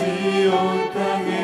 Zion 0.00 1.39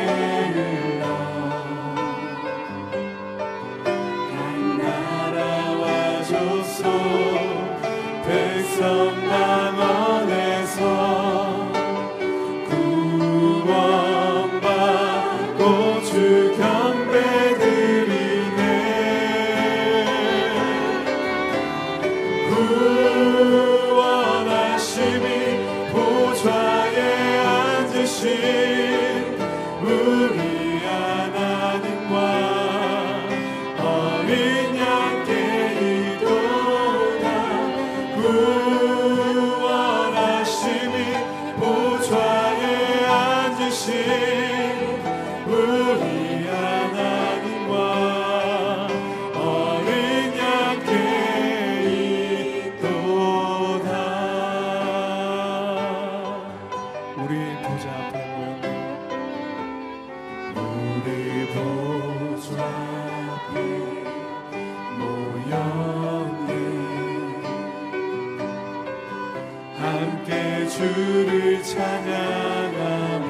주를 70.77 71.63
찬양하며 71.63 73.27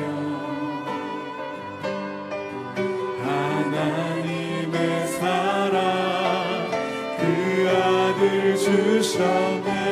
하나님의 3.24 5.08
사랑 5.08 6.70
그 7.18 7.70
아들 7.70 8.58
주셨네 8.58 9.87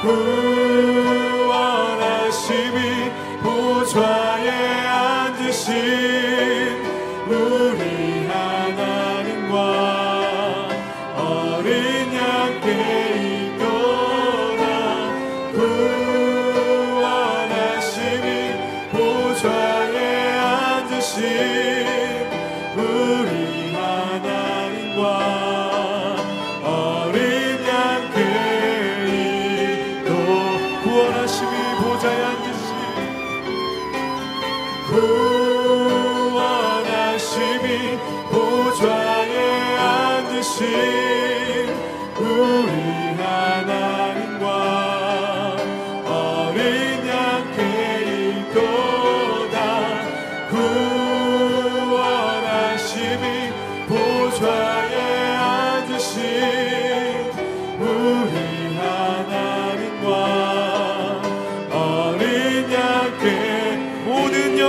Holy 0.00 1.17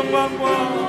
mama 0.04 0.89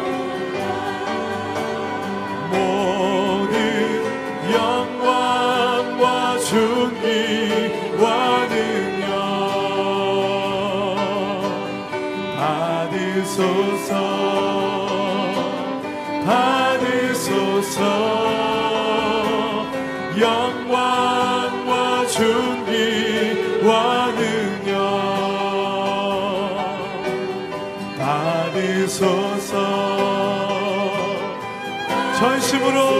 말씀으로 32.51 33.00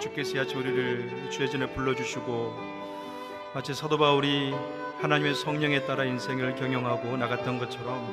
주께서 0.00 0.36
이 0.36 0.40
아침 0.40 0.58
우리를 0.58 1.30
주의 1.30 1.50
전에 1.50 1.66
불러주시고 1.66 2.54
마치 3.54 3.74
사도 3.74 3.98
바울이 3.98 4.54
하나님의 5.02 5.34
성령에 5.34 5.84
따라 5.84 6.04
인생을 6.04 6.56
경영하고 6.56 7.16
나갔던 7.16 7.58
것처럼 7.58 8.08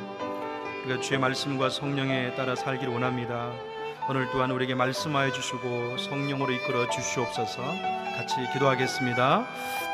우리가 0.85 1.01
주의 1.01 1.19
말씀과 1.19 1.69
성령에 1.69 2.35
따라 2.35 2.55
살기를 2.55 2.93
원합니다. 2.93 3.51
오늘 4.09 4.29
또한 4.31 4.51
우리에게 4.51 4.75
말씀하여 4.75 5.31
주시고 5.31 5.97
성령으로 5.97 6.51
이끌어 6.53 6.89
주시옵소서 6.89 7.61
같이 8.17 8.35
기도하겠습니다. 8.53 9.47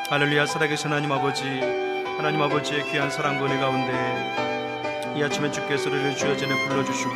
할렐루야 0.09 0.45
살아계신 0.45 0.91
하나님 0.91 1.11
아버지 1.11 1.43
하나님 1.43 2.41
아버지의 2.41 2.91
귀한 2.91 3.09
사랑과 3.09 3.45
은혜 3.45 3.57
가운데 3.59 5.13
이 5.15 5.23
아침에 5.23 5.51
주께서 5.51 5.89
우리를 5.89 6.15
주의 6.15 6.37
전에 6.37 6.67
불러주시고 6.67 7.13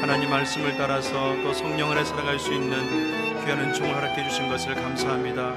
하나님 0.00 0.30
말씀을 0.30 0.76
따라서 0.76 1.34
또 1.42 1.52
성령 1.52 1.90
안에 1.90 2.04
살아갈 2.04 2.38
수 2.38 2.52
있는 2.52 3.27
귀한 3.48 3.60
은총을 3.60 3.94
허락해 3.94 4.28
주신 4.28 4.46
것을 4.50 4.74
감사합니다. 4.74 5.54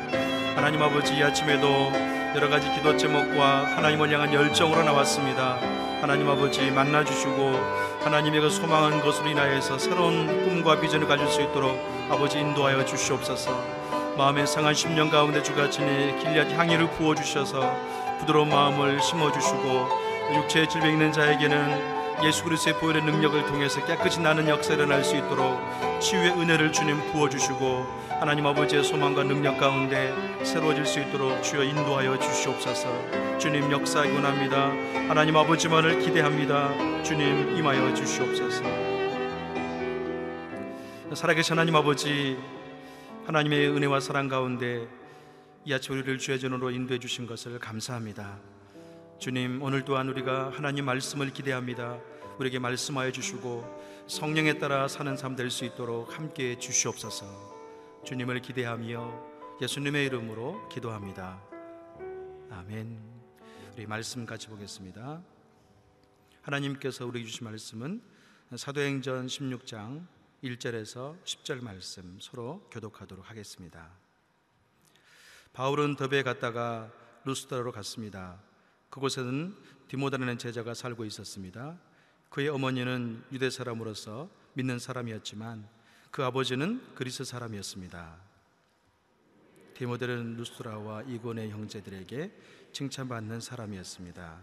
하나님 0.55 0.81
아버지 0.81 1.13
이 1.13 1.21
아침에도 1.21 1.91
여러 2.33 2.47
가지 2.47 2.71
기도 2.71 2.95
제목과 2.95 3.65
하나님을 3.75 4.09
향한 4.13 4.33
열정으로 4.33 4.81
나왔습니다. 4.83 5.57
하나님 5.99 6.29
아버지 6.29 6.71
만나 6.71 7.03
주시고 7.03 7.51
하나님의 8.01 8.39
그 8.39 8.49
소망한 8.49 9.01
것으로 9.01 9.27
인하여서 9.27 9.77
새로운 9.77 10.25
꿈과 10.25 10.79
비전을 10.79 11.05
가질 11.05 11.27
수 11.27 11.41
있도록 11.41 11.77
아버지 12.09 12.39
인도하여 12.39 12.85
주시옵소서. 12.85 13.51
마음의 14.17 14.47
상한 14.47 14.73
심령 14.73 15.09
가운데 15.09 15.43
주가 15.43 15.69
지니 15.69 16.17
길리앗 16.17 16.49
향유를 16.49 16.91
부어 16.91 17.13
주셔서 17.13 17.75
부드러운 18.19 18.47
마음을 18.47 19.01
심어 19.01 19.29
주시고 19.33 19.89
육체의 20.35 20.69
질병 20.69 20.91
있는 20.91 21.11
자에게는 21.11 22.00
예수 22.23 22.44
그리스도의 22.44 22.77
보혈의 22.77 23.03
능력을 23.03 23.47
통해서 23.47 23.83
깨끗이 23.83 24.19
나는 24.19 24.47
역사를 24.47 24.77
일어날 24.77 25.03
수 25.03 25.15
있도록 25.15 25.59
치유의 26.00 26.33
은혜를 26.33 26.71
주님 26.71 27.00
부어주시고 27.12 28.01
하나님 28.19 28.45
아버지의 28.45 28.83
소망과 28.83 29.23
능력 29.23 29.57
가운데 29.57 30.13
새로워질 30.44 30.85
수 30.85 31.00
있도록 31.00 31.41
주여 31.41 31.63
인도하여 31.63 32.19
주시옵소서. 32.19 33.39
주님 33.39 33.71
역사하기 33.71 34.12
원합니다. 34.12 34.69
하나님 35.09 35.35
아버지만을 35.35 35.97
기대합니다. 36.00 37.01
주님 37.01 37.57
임하여 37.57 37.95
주시옵소서. 37.95 38.63
살아계신 41.15 41.53
하나님 41.53 41.75
아버지 41.75 42.38
하나님의 43.25 43.69
은혜와 43.69 44.00
사랑 44.00 44.27
가운데 44.27 44.88
이 45.65 45.74
아침 45.74 45.95
우리를 45.95 46.19
주의 46.19 46.39
전으로 46.39 46.69
인도해 46.69 47.00
주신 47.00 47.25
것을 47.25 47.57
감사합니다. 47.57 48.38
주님 49.17 49.63
오늘 49.63 49.83
또한 49.83 50.07
우리가 50.09 50.51
하나님 50.53 50.85
말씀을 50.85 51.31
기대합니다. 51.31 51.97
우리에게 52.41 52.57
말씀하여 52.57 53.11
주시고 53.11 53.63
성령에 54.07 54.57
따라 54.57 54.88
사는 54.88 55.15
삶 55.15 55.35
될 55.35 55.51
수 55.51 55.63
있도록 55.63 56.17
함께 56.17 56.51
해 56.51 56.57
주시옵소서. 56.57 57.25
주님을 58.03 58.41
기대하며 58.41 59.59
예수님의 59.61 60.07
이름으로 60.07 60.67
기도합니다. 60.69 61.39
아멘. 62.49 62.99
우리 63.75 63.85
말씀 63.85 64.25
같이 64.25 64.47
보겠습니다. 64.47 65.21
하나님께서 66.41 67.05
우리에게 67.05 67.27
주신 67.29 67.45
말씀은 67.45 68.01
사도행전 68.55 69.27
16장 69.27 70.07
1절에서 70.43 71.23
10절 71.23 71.63
말씀 71.63 72.17
서로 72.19 72.67
교독하도록 72.71 73.29
하겠습니다. 73.29 73.88
바울은 75.53 75.95
더베에 75.95 76.23
갔다가 76.23 76.91
루스드라로 77.23 77.71
갔습니다. 77.71 78.41
그곳에는 78.89 79.55
디모다라는 79.89 80.39
제자가 80.39 80.73
살고 80.73 81.05
있었습니다. 81.05 81.77
그의 82.31 82.48
어머니는 82.48 83.25
유대 83.33 83.50
사람으로서 83.50 84.30
믿는 84.54 84.80
사람이었지만 84.80 85.68
그 86.12 86.24
아버지는 86.24 86.81
그리스 86.95 87.25
사람이었습니다. 87.25 88.16
디모데는 89.74 90.38
루스라와 90.38 91.04
이곤의 91.04 91.51
형제들에게 91.51 92.31
칭찬받는 92.72 93.42
사람이었습니다. 93.42 94.38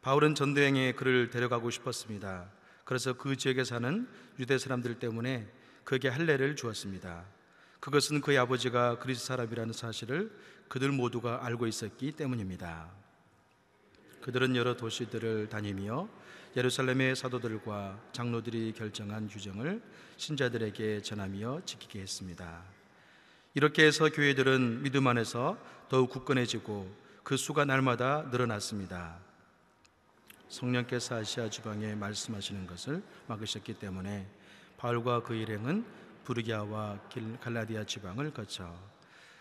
바울은 0.00 0.34
전도행에 0.34 0.92
그를 0.92 1.28
데려가고 1.28 1.68
싶었습니다. 1.68 2.50
그래서 2.84 3.12
그 3.12 3.36
지역에 3.36 3.64
사는 3.64 4.08
유대 4.38 4.56
사람들 4.56 4.98
때문에 4.98 5.46
그에게 5.84 6.08
할례를 6.08 6.56
주었습니다. 6.56 7.26
그것은 7.80 8.22
그의 8.22 8.38
아버지가 8.38 8.98
그리스 8.98 9.26
사람이라는 9.26 9.74
사실을 9.74 10.34
그들 10.68 10.90
모두가 10.90 11.44
알고 11.44 11.66
있었기 11.66 12.12
때문입니다. 12.12 12.90
그들은 14.22 14.56
여러 14.56 14.74
도시들을 14.74 15.50
다니며 15.50 16.08
예루살렘의 16.56 17.16
사도들과 17.16 17.98
장로들이 18.12 18.72
결정한 18.76 19.26
규정을 19.26 19.82
신자들에게 20.16 21.02
전하며 21.02 21.62
지키게 21.64 22.00
했습니다. 22.00 22.62
이렇게 23.54 23.84
해서 23.84 24.08
교회들은 24.08 24.82
믿음 24.82 25.06
안에서 25.06 25.58
더욱 25.88 26.10
굳건해지고 26.10 27.04
그 27.24 27.36
수가 27.36 27.64
날마다 27.64 28.22
늘어났습니다. 28.30 29.18
성령께서 30.48 31.16
아시아 31.16 31.50
지방에 31.50 31.94
말씀하시는 31.96 32.66
것을 32.66 33.02
막으셨기 33.26 33.74
때문에 33.74 34.26
바울과 34.76 35.22
그 35.24 35.34
일행은 35.34 35.84
부르기아와 36.24 37.00
갈라디아 37.40 37.84
지방을 37.84 38.32
거쳐 38.32 38.72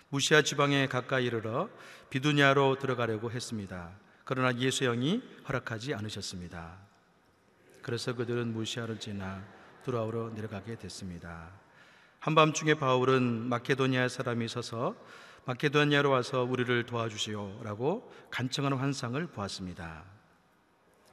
무시아 0.09 0.41
지방에 0.41 0.87
가까이 0.87 1.25
이르러 1.25 1.69
비두냐로 2.09 2.77
들어가려고 2.79 3.31
했습니다. 3.31 3.91
그러나 4.25 4.57
예수 4.59 4.85
형이 4.85 5.21
허락하지 5.47 5.93
않으셨습니다. 5.93 6.92
그래서 7.83 8.15
그들은 8.15 8.53
무시아를 8.53 8.99
지나 8.99 9.43
두라우로 9.83 10.31
내려가게 10.31 10.77
됐습니다. 10.77 11.51
한밤중에 12.19 12.75
바울은 12.75 13.23
마케도니아 13.49 14.07
사람이 14.07 14.47
서서 14.47 14.95
마케도니아로 15.45 16.09
와서 16.09 16.43
우리를 16.43 16.85
도와주시오라고 16.85 18.11
간청하는 18.31 18.77
환상을 18.77 19.27
보았습니다. 19.27 20.05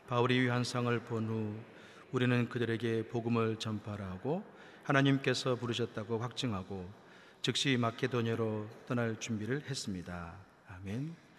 바울이 0.07 0.37
이 0.37 0.47
환상을 0.47 0.99
본 1.01 1.29
후 1.29 1.57
우리는 2.13 2.49
그들에게 2.49 3.09
복음을 3.09 3.57
전파하고 3.57 4.45
하나님께서 4.85 5.57
부르셨다고 5.57 6.19
확증하고 6.19 6.89
즉시 7.43 7.77
마케도니아로 7.77 8.69
떠날 8.87 9.19
준비를 9.19 9.63
했습니다. 9.69 10.35
아멘. 10.69 11.30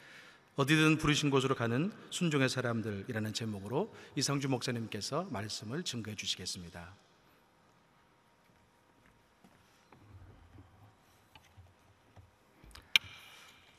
어디든 0.58 0.98
부르신 0.98 1.30
곳으로 1.30 1.56
가는 1.56 1.94
순종의 2.10 2.50
사람들이라는 2.50 3.34
제목으로 3.34 3.94
이성주 4.16 4.50
목사님께서 4.50 5.28
말씀을 5.30 5.84
증거해 5.84 6.16
주시겠습니다. 6.16 6.94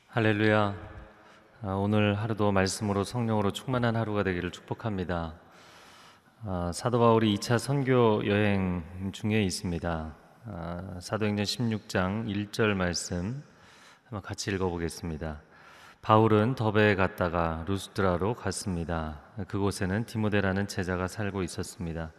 할렐루야. 0.07 0.75
아, 1.61 1.67
오늘 1.75 2.15
하루도 2.15 2.51
말씀으로 2.51 3.03
성령으로 3.03 3.51
충만한 3.51 3.95
하루가 3.95 4.23
되기를 4.23 4.51
축복합니다. 4.51 5.39
아, 6.43 6.71
사도 6.73 6.99
바울이 6.99 7.35
2차 7.35 7.59
선교 7.59 8.25
여행 8.27 9.11
중에 9.13 9.43
있습니다. 9.43 10.15
아, 10.45 10.97
사도행전 10.99 11.45
16장 11.45 12.25
1절 12.25 12.73
말씀 12.73 13.43
한번 14.05 14.21
같이 14.21 14.51
읽어보겠습니다. 14.51 15.41
바울은 16.03 16.55
더베에 16.55 16.95
갔다가 16.95 17.63
루스드라로 17.65 18.33
갔습니다. 18.33 19.21
그곳에는 19.47 20.03
디모데라는 20.03 20.67
제자가 20.67 21.07
살고 21.07 21.43
있었습니다. 21.43 22.11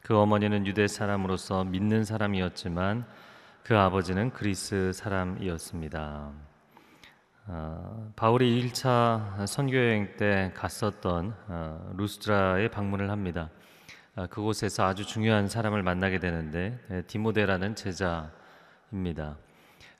그 0.00 0.16
어머니는 0.16 0.66
유대 0.66 0.88
사람으로서 0.88 1.64
믿는 1.64 2.04
사람이었지만 2.04 3.04
그 3.62 3.76
아버지는 3.76 4.30
그리스 4.30 4.90
사람이었습니다. 4.94 6.32
어, 7.48 8.12
바울이 8.16 8.70
1차 8.70 9.46
선교 9.46 9.76
여행 9.76 10.16
때 10.16 10.50
갔었던 10.54 11.34
어, 11.48 11.92
루스드라에 11.94 12.68
방문을 12.68 13.10
합니다. 13.10 13.50
어, 14.14 14.26
그곳에서 14.28 14.86
아주 14.86 15.04
중요한 15.04 15.46
사람을 15.46 15.82
만나게 15.82 16.20
되는데 16.20 16.80
네, 16.88 17.02
디모데라는 17.02 17.74
제자입니다. 17.74 19.36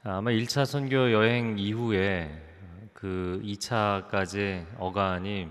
아마 0.05 0.31
1차 0.31 0.65
선교 0.65 1.13
여행 1.13 1.59
이후에 1.59 2.56
그 2.97 3.43
2차까지 3.45 4.65
어간이 4.79 5.51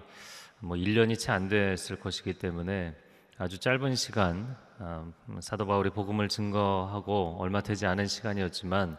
뭐 0.62 0.76
1년이 0.76 1.20
채 1.20 1.32
안 1.32 1.48
됐을 1.48 2.00
것이기 2.00 2.40
때문에 2.40 2.96
아주 3.38 3.60
짧은 3.60 3.94
시간 3.94 4.58
아, 4.80 5.06
사도 5.42 5.68
바울이 5.68 5.92
복음을 5.92 6.28
증거하고 6.28 7.38
얼마 7.40 7.62
되지 7.62 7.86
않은 7.86 8.08
시간이었지만 8.08 8.98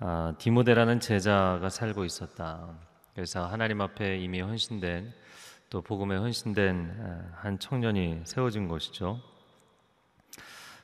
아, 0.00 0.34
디모데라는 0.36 1.00
제자가 1.00 1.70
살고 1.70 2.04
있었다. 2.04 2.78
그래서 3.14 3.46
하나님 3.46 3.80
앞에 3.80 4.18
이미 4.18 4.42
헌신된 4.42 5.10
또 5.70 5.80
복음에 5.80 6.16
헌신된 6.16 6.96
아, 7.00 7.32
한 7.36 7.58
청년이 7.58 8.20
세워진 8.24 8.68
것이죠. 8.68 9.18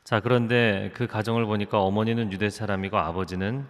자 0.05 0.21
그런데 0.21 0.91
그 0.95 1.07
가정을 1.07 1.45
보니까 1.45 1.83
어머니는 1.83 2.33
유대 2.33 2.49
사람이고 2.49 2.97
아버지는 2.97 3.67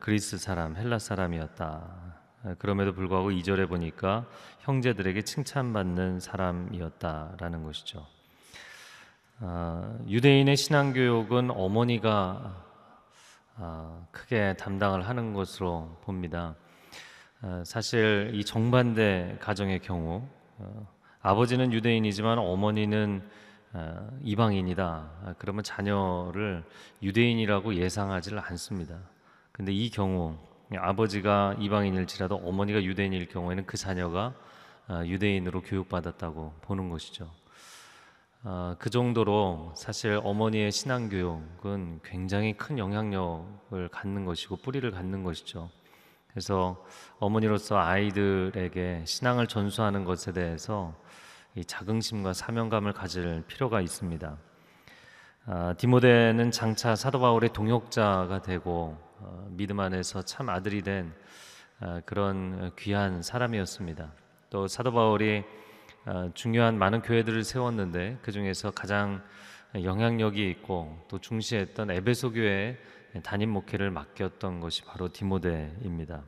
그리스 0.00 0.36
사람, 0.36 0.76
헬라 0.76 0.98
사람이었다. 0.98 2.09
아, 2.42 2.54
그럼에도 2.58 2.94
불구하고 2.94 3.30
2절에 3.30 3.68
보니까 3.68 4.24
형제들에게 4.60 5.22
칭찬받는 5.22 6.20
사람이었다라는 6.20 7.64
것이죠. 7.64 8.06
아, 9.40 9.98
유대인의 10.08 10.56
신앙교육은 10.56 11.50
어머니가 11.50 12.64
아, 13.56 14.06
크게 14.10 14.54
담당을 14.58 15.06
하는 15.06 15.34
것으로 15.34 15.98
봅니다. 16.02 16.54
아, 17.42 17.62
사실 17.66 18.30
이 18.32 18.42
정반대 18.42 19.36
가정의 19.38 19.80
경우 19.80 20.26
어, 20.56 20.86
아버지는 21.20 21.74
유대인이지만 21.74 22.38
어머니는 22.38 23.22
아, 23.74 24.08
이방인이다. 24.22 24.84
아, 24.84 25.34
그러면 25.36 25.62
자녀를 25.62 26.64
유대인이라고 27.02 27.74
예상하지를 27.74 28.38
않습니다. 28.38 28.98
근데 29.52 29.72
이 29.72 29.90
경우 29.90 30.38
아버지가 30.78 31.56
이방인일지라도 31.58 32.36
어머니가 32.36 32.82
유대인일 32.82 33.28
경우에는 33.28 33.66
그 33.66 33.76
자녀가 33.76 34.34
아, 34.86 35.04
유대인으로 35.04 35.62
교육받았다고 35.62 36.54
보는 36.62 36.90
것이죠. 36.90 37.30
아, 38.42 38.74
그 38.78 38.90
정도로 38.90 39.72
사실 39.76 40.20
어머니의 40.22 40.72
신앙 40.72 41.08
교육은 41.08 42.00
굉장히 42.02 42.54
큰 42.54 42.78
영향력을 42.78 43.88
갖는 43.88 44.24
것이고 44.24 44.56
뿌리를 44.56 44.90
갖는 44.90 45.22
것이죠. 45.22 45.70
그래서 46.28 46.84
어머니로서 47.18 47.78
아이들에게 47.78 49.04
신앙을 49.04 49.46
전수하는 49.46 50.04
것에 50.04 50.32
대해서 50.32 50.94
이 51.54 51.64
자긍심과 51.64 52.32
사명감을 52.32 52.92
가질 52.92 53.44
필요가 53.46 53.80
있습니다. 53.80 54.36
아, 55.46 55.74
디모데는 55.76 56.50
장차 56.50 56.94
사도 56.94 57.20
바울의 57.20 57.52
동역자가 57.52 58.42
되고 58.42 58.96
어, 59.00 59.09
믿음 59.50 59.80
안에서 59.80 60.22
참 60.22 60.48
아들이 60.48 60.82
된 60.82 61.12
아, 61.80 62.00
그런 62.04 62.72
귀한 62.78 63.22
사람이었습니다. 63.22 64.12
또 64.50 64.68
사도 64.68 64.92
바울이 64.92 65.44
아, 66.04 66.30
중요한 66.34 66.78
많은 66.78 67.02
교회들을 67.02 67.44
세웠는데 67.44 68.18
그 68.22 68.32
중에서 68.32 68.70
가장 68.70 69.22
영향력이 69.74 70.50
있고 70.50 70.98
또 71.08 71.18
중시했던 71.18 71.90
에베소 71.90 72.32
교회의 72.32 72.78
담임 73.22 73.50
목회를 73.50 73.90
맡겼던 73.90 74.60
것이 74.60 74.84
바로 74.84 75.08
디모데입니다. 75.12 76.22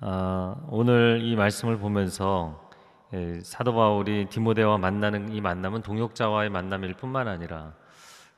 아, 0.00 0.56
오늘 0.68 1.20
이 1.22 1.34
말씀을 1.34 1.78
보면서 1.78 2.68
예, 3.14 3.40
사도 3.40 3.74
바울이 3.74 4.26
디모데와 4.28 4.76
만나는 4.76 5.32
이 5.32 5.40
만남은 5.40 5.82
동역자와의 5.82 6.50
만남일 6.50 6.94
뿐만 6.94 7.26
아니라 7.26 7.74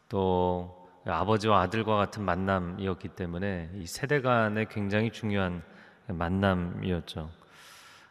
또 0.08 0.79
아버지와 1.06 1.62
아들과 1.62 1.96
같은 1.96 2.24
만남이었기 2.24 3.08
때문에 3.08 3.70
이 3.76 3.86
세대 3.86 4.20
간의 4.20 4.68
굉장히 4.68 5.10
중요한 5.10 5.62
만남이었죠. 6.06 7.30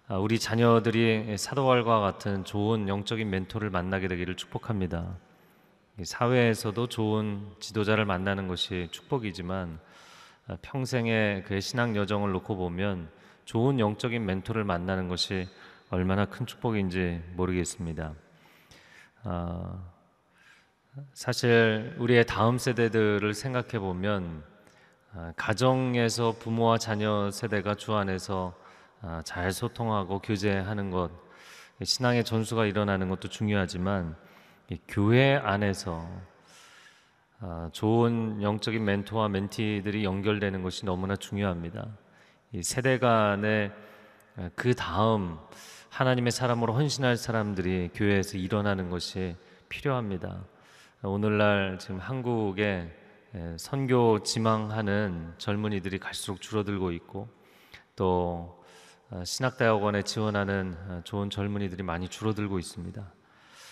아, 0.08 0.18
우리 0.18 0.40
자녀들이 0.40 1.38
사도발과 1.38 2.00
같은 2.00 2.44
좋은 2.44 2.88
영적인 2.88 3.30
멘토를 3.30 3.70
만나게 3.70 4.08
되기를 4.08 4.36
축복합니다. 4.36 5.16
사회에서도 6.02 6.88
좋은 6.88 7.46
지도자를 7.60 8.06
만나는 8.06 8.48
것이 8.48 8.88
축복이지만 8.92 9.80
아, 10.48 10.58
평생의 10.64 11.44
그의 11.44 11.62
신앙 11.62 11.96
여정을 11.96 12.32
놓고 12.32 12.56
보면 12.56 13.10
좋은 13.46 13.80
영적인 13.80 14.26
멘토를 14.26 14.64
만나는 14.64 15.08
것이 15.10 15.48
얼마나 15.92 16.26
큰 16.26 16.48
축복인지 16.48 17.22
모르겠습니다. 17.36 18.14
아, 19.24 19.84
사실 21.14 21.96
우리의 22.00 22.26
다음 22.26 22.58
세대들을 22.58 23.34
생각해 23.34 23.80
보면 23.80 24.44
가정에서 25.36 26.36
부모와 26.40 26.78
자녀 26.78 27.30
세대가 27.32 27.76
주 27.76 27.94
안에서 27.94 28.56
아, 29.02 29.22
잘 29.24 29.54
소통하고 29.54 30.20
교제하는 30.20 30.92
것, 30.92 31.10
신앙의 31.82 32.26
전수가 32.26 32.66
일어나는 32.66 33.08
것도 33.08 33.30
중요하지만 33.30 34.18
교회 34.90 35.36
안에서 35.36 36.06
아, 37.40 37.70
좋은 37.72 38.42
영적인 38.42 38.84
멘토와 38.84 39.30
멘티들이 39.30 40.04
연결되는 40.04 40.62
것이 40.64 40.86
너무나 40.86 41.16
중요합니다. 41.16 41.88
세대 42.62 43.00
간의 43.00 43.72
아, 44.36 44.50
그 44.56 44.76
다음 44.76 45.38
하나님의 45.90 46.32
사람으로 46.32 46.74
헌신할 46.74 47.16
사람들이 47.16 47.92
교회에서 47.94 48.38
일어나는 48.38 48.90
것이 48.90 49.38
필요합니다. 49.70 50.44
오늘날 51.02 51.80
지금 51.80 51.98
한국에 51.98 52.94
선교 53.56 54.22
지망하는 54.22 55.34
젊은이들이 55.38 55.98
갈수록 55.98 56.42
줄어들고 56.42 56.92
있고 56.92 57.30
또 57.96 58.62
어, 59.10 59.24
신학대학원에 59.24 60.02
지원하는 60.04 60.76
어, 60.90 61.02
좋은 61.06 61.30
젊은이들이 61.30 61.84
많이 61.84 62.10
줄어들고 62.10 62.60
있습니다. 62.60 63.02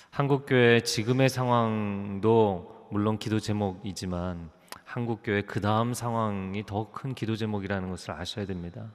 한국교회 0.10 0.80
지금의 0.82 1.28
상황도 1.28 2.88
물론 2.92 3.20
기도 3.20 3.42
제목이지만 3.42 4.50
한국교회 4.86 5.42
그 5.42 5.60
다음 5.60 5.94
상황이 5.94 6.66
더 6.66 6.92
큰 6.94 7.14
기도 7.14 7.36
제목이라는 7.36 7.90
것을 7.90 8.12
아셔야 8.12 8.46
됩니다. 8.46 8.90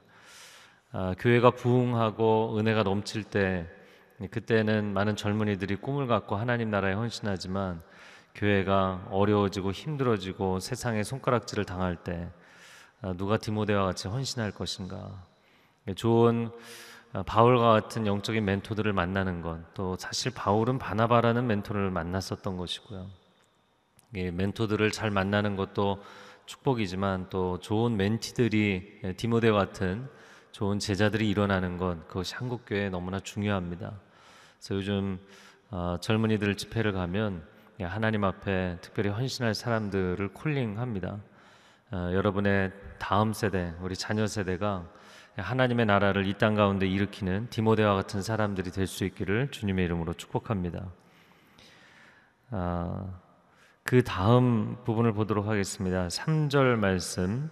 아, 0.91 1.13
교회가 1.19 1.51
부흥하고 1.51 2.57
은혜가 2.57 2.81
넘칠 2.81 3.23
때 3.23 3.69
그때는 4.31 4.91
많은 4.91 5.15
젊은이들이 5.15 5.75
꿈을 5.75 6.07
갖고 6.07 6.35
하나님 6.35 6.71
나라에 6.71 6.93
헌신하지만 6.93 7.81
교회가 8.35 9.07
어려워지고 9.11 9.71
힘들어지고 9.71 10.59
세상의 10.59 11.03
손가락질을 11.03 11.65
당할 11.65 11.95
때 11.95 12.29
아, 13.01 13.13
누가 13.13 13.37
디모데와 13.37 13.85
같이 13.85 14.07
헌신할 14.07 14.51
것인가 14.51 15.25
예, 15.87 15.93
좋은 15.93 16.49
어, 17.13 17.21
바울과 17.23 17.69
같은 17.73 18.07
영적인 18.07 18.43
멘토들을 18.43 18.91
만나는 18.91 19.41
것, 19.41 19.73
또 19.73 19.95
사실 19.99 20.31
바울은 20.33 20.79
바나바라는 20.79 21.45
멘토를 21.45 21.91
만났었던 21.91 22.57
것이고요. 22.57 23.07
예, 24.15 24.31
멘토들을 24.31 24.89
잘 24.91 25.11
만나는 25.11 25.55
것도 25.55 26.01
축복이지만 26.45 27.27
또 27.29 27.59
좋은 27.59 27.97
멘티들이 27.97 29.01
예, 29.03 29.13
디모데 29.13 29.51
같은 29.51 30.09
좋은 30.51 30.79
제자들이 30.79 31.29
일어나는 31.29 31.77
것 31.77 32.07
그것이 32.07 32.35
한국 32.35 32.63
교회에 32.65 32.89
너무나 32.89 33.19
중요합니다. 33.19 33.99
그래서 34.57 34.75
요즘 34.75 35.19
어, 35.69 35.97
젊은이들 35.99 36.55
집회를 36.55 36.93
가면 36.93 37.52
하나님 37.81 38.23
앞에 38.23 38.77
특별히 38.81 39.09
헌신할 39.09 39.53
사람들을 39.55 40.29
콜링합니다. 40.33 41.19
어, 41.91 42.09
여러분의 42.13 42.71
다음 42.99 43.33
세대, 43.33 43.73
우리 43.81 43.95
자녀 43.95 44.27
세대가 44.27 44.85
하나님의 45.35 45.87
나라를 45.87 46.27
이 46.27 46.35
땅 46.37 46.53
가운데 46.55 46.87
일으키는 46.87 47.47
디모데와 47.49 47.95
같은 47.95 48.21
사람들이 48.21 48.71
될 48.71 48.85
수 48.87 49.03
있기를 49.05 49.49
주님의 49.49 49.85
이름으로 49.85 50.13
축복합니다. 50.13 50.85
아, 52.51 53.07
그 53.83 54.03
다음 54.03 54.77
부분을 54.85 55.13
보도록 55.13 55.47
하겠습니다. 55.47 56.07
3절 56.07 56.75
말씀 56.77 57.49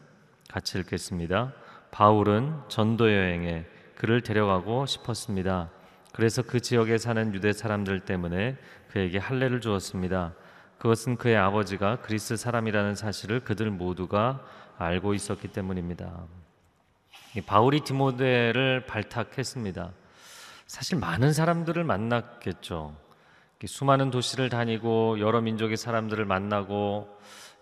같이 0.50 0.78
읽겠습니다. 0.80 1.54
바울은 1.90 2.54
전도 2.68 3.12
여행에 3.12 3.66
그를 3.96 4.22
데려가고 4.22 4.86
싶었습니다. 4.86 5.70
그래서 6.12 6.42
그 6.42 6.60
지역에 6.60 6.98
사는 6.98 7.34
유대 7.34 7.54
사람들 7.54 8.02
때문에 8.02 8.58
그에게 8.90 9.18
할례를 9.18 9.62
주었습니다. 9.62 10.34
그것은 10.78 11.18
그의 11.18 11.38
아버지가 11.38 12.02
그리스 12.02 12.36
사람이라는 12.36 12.96
사실을 12.96 13.42
그들 13.42 13.70
모두가 13.70 14.44
알고 14.78 15.14
있었기 15.14 15.50
때문입니다. 15.50 16.26
바울이 17.46 17.82
디모데를 17.82 18.86
발탁했습니다. 18.86 19.92
사실 20.68 20.98
많은 20.98 21.34
사람들을 21.34 21.84
만났겠죠. 21.84 22.96
수많은 23.66 24.10
도시를 24.10 24.50
다니고 24.50 25.20
여러 25.20 25.40
민족의 25.40 25.78
사람들을 25.78 26.26
만나고 26.26 27.08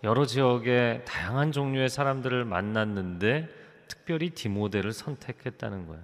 여러 0.04 0.26
지역의 0.26 1.04
다양한 1.06 1.52
종류의 1.52 1.90
사람들을 1.90 2.46
만났는데 2.46 3.50
특별히 3.88 4.30
디모데를 4.30 4.94
선택했다는 4.94 5.88
거예요. 5.88 6.04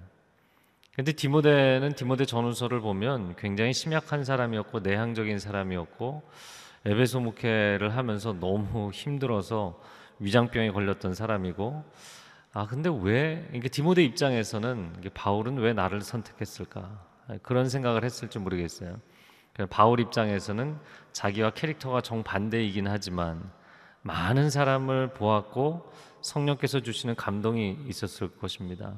근데 0.96 1.12
디모데는 1.12 1.92
디모데 1.92 2.24
전후서를 2.24 2.80
보면 2.80 3.36
굉장히 3.36 3.74
심약한 3.74 4.24
사람이었고 4.24 4.80
내향적인 4.80 5.38
사람이었고 5.38 6.22
에베소 6.86 7.20
목회를 7.20 7.94
하면서 7.94 8.32
너무 8.32 8.90
힘들어서 8.94 9.78
위장병에 10.20 10.70
걸렸던 10.70 11.12
사람이고 11.12 11.84
아 12.54 12.66
근데 12.66 12.88
왜 13.02 13.46
이게 13.52 13.68
디모데 13.68 14.02
입장에서는 14.04 15.02
바울은 15.12 15.58
왜 15.58 15.74
나를 15.74 16.00
선택했을까 16.00 17.04
그런 17.42 17.68
생각을 17.68 18.02
했을지 18.02 18.38
모르겠어요. 18.38 18.98
바울 19.68 20.00
입장에서는 20.00 20.78
자기와 21.12 21.50
캐릭터가 21.50 22.00
정반대이긴 22.00 22.88
하지만 22.88 23.50
많은 24.00 24.48
사람을 24.48 25.12
보았고 25.12 25.92
성령께서 26.22 26.80
주시는 26.80 27.16
감동이 27.16 27.80
있었을 27.86 28.28
것입니다. 28.38 28.94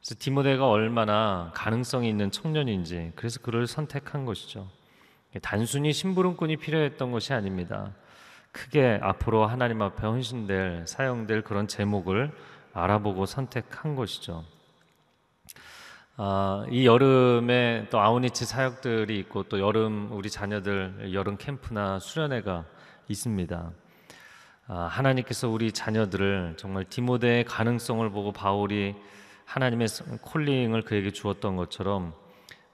그래서 0.00 0.14
디모데가 0.18 0.68
얼마나 0.68 1.50
가능성이 1.54 2.08
있는 2.08 2.30
청년인지 2.30 3.12
그래서 3.16 3.40
그를 3.40 3.66
선택한 3.66 4.24
것이죠. 4.24 4.68
단순히 5.42 5.92
심부름꾼이 5.92 6.56
필요했던 6.56 7.12
것이 7.12 7.32
아닙니다. 7.32 7.92
크게 8.52 9.00
앞으로 9.02 9.46
하나님 9.46 9.82
앞에 9.82 10.06
헌신될 10.06 10.86
사용될 10.86 11.42
그런 11.42 11.68
제목을 11.68 12.32
알아보고 12.72 13.26
선택한 13.26 13.96
것이죠. 13.96 14.44
아, 16.18 16.64
이 16.70 16.86
여름에 16.86 17.88
또 17.90 18.00
아우니치 18.00 18.46
사역들이 18.46 19.18
있고 19.20 19.42
또 19.44 19.60
여름 19.60 20.10
우리 20.12 20.30
자녀들 20.30 21.10
여름 21.12 21.36
캠프나 21.36 21.98
수련회가 21.98 22.64
있습니다. 23.08 23.70
아, 24.68 24.74
하나님께서 24.90 25.50
우리 25.50 25.72
자녀들을 25.72 26.54
정말 26.56 26.84
디모데의 26.84 27.44
가능성을 27.44 28.08
보고 28.10 28.32
바울이 28.32 28.94
하나님의 29.46 29.88
콜링을 30.20 30.82
그에게 30.82 31.10
주었던 31.10 31.56
것처럼 31.56 32.12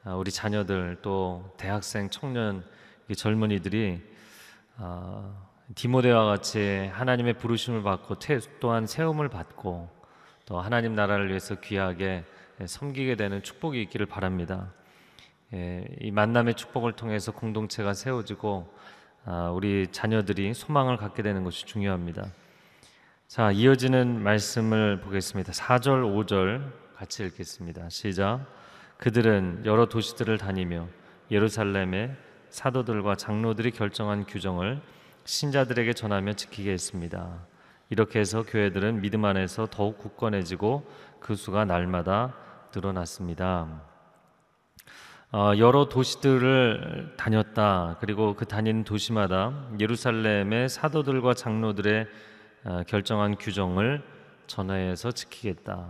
아, 0.04 0.14
우리 0.14 0.32
자녀들 0.32 0.98
또 1.02 1.54
대학생 1.56 2.10
청년 2.10 2.64
젊은이들이 3.14 4.00
아, 4.78 5.32
디모데와 5.74 6.24
같이 6.24 6.90
하나님의 6.92 7.34
부르심을 7.34 7.82
받고 7.82 8.16
또한 8.58 8.86
세움을 8.86 9.28
받고 9.28 9.88
또 10.46 10.60
하나님 10.60 10.94
나라를 10.94 11.28
위해서 11.28 11.60
귀하게 11.60 12.24
섬기게 12.64 13.16
되는 13.16 13.42
축복이 13.42 13.80
있기를 13.82 14.06
바랍니다. 14.06 14.72
예, 15.54 15.84
이 16.00 16.10
만남의 16.10 16.54
축복을 16.54 16.92
통해서 16.92 17.32
공동체가 17.32 17.94
세워지고 17.94 18.74
아, 19.24 19.50
우리 19.50 19.86
자녀들이 19.92 20.52
소망을 20.54 20.96
갖게 20.96 21.22
되는 21.22 21.44
것이 21.44 21.64
중요합니다. 21.66 22.26
자, 23.32 23.50
이어지는 23.50 24.22
말씀을 24.22 25.00
보겠습니다. 25.00 25.52
4절, 25.52 26.04
5절 26.04 26.70
같이 26.94 27.24
읽겠습니다. 27.24 27.88
시작. 27.88 28.44
그들은 28.98 29.62
여러 29.64 29.86
도시들을 29.86 30.36
다니며 30.36 30.86
예루살렘의 31.30 32.14
사도들과 32.50 33.14
장로들이 33.14 33.70
결정한 33.70 34.26
규정을 34.26 34.82
신자들에게 35.24 35.94
전하며 35.94 36.34
지키게 36.34 36.72
했습니다. 36.72 37.46
이렇게 37.88 38.18
해서 38.18 38.42
교회들은 38.42 39.00
믿음 39.00 39.24
안에서 39.24 39.66
더욱 39.70 39.96
굳건해지고 39.96 40.86
그 41.18 41.34
수가 41.34 41.64
날마다 41.64 42.34
늘어났습니다. 42.74 43.80
어, 45.32 45.52
여러 45.56 45.88
도시들을 45.88 47.14
다녔다. 47.16 47.96
그리고 47.98 48.36
그 48.36 48.44
다니는 48.44 48.84
도시마다 48.84 49.54
예루살렘의 49.80 50.68
사도들과 50.68 51.32
장로들의 51.32 52.02
어, 52.02 52.31
결정한 52.86 53.36
규정을 53.36 54.02
전하여서 54.46 55.12
지키겠다. 55.12 55.88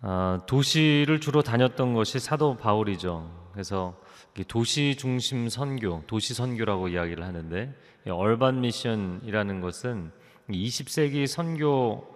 어, 0.00 0.38
도시를 0.46 1.20
주로 1.20 1.42
다녔던 1.42 1.94
것이 1.94 2.18
사도 2.18 2.56
바울이죠. 2.56 3.48
그래서 3.52 4.00
도시 4.46 4.94
중심 4.96 5.48
선교, 5.48 6.02
도시 6.06 6.34
선교라고 6.34 6.88
이야기를 6.88 7.24
하는데 7.24 7.74
얼반 8.08 8.60
미션이라는 8.60 9.60
것은 9.60 10.12
20세기 10.48 11.26
선교 11.26 12.06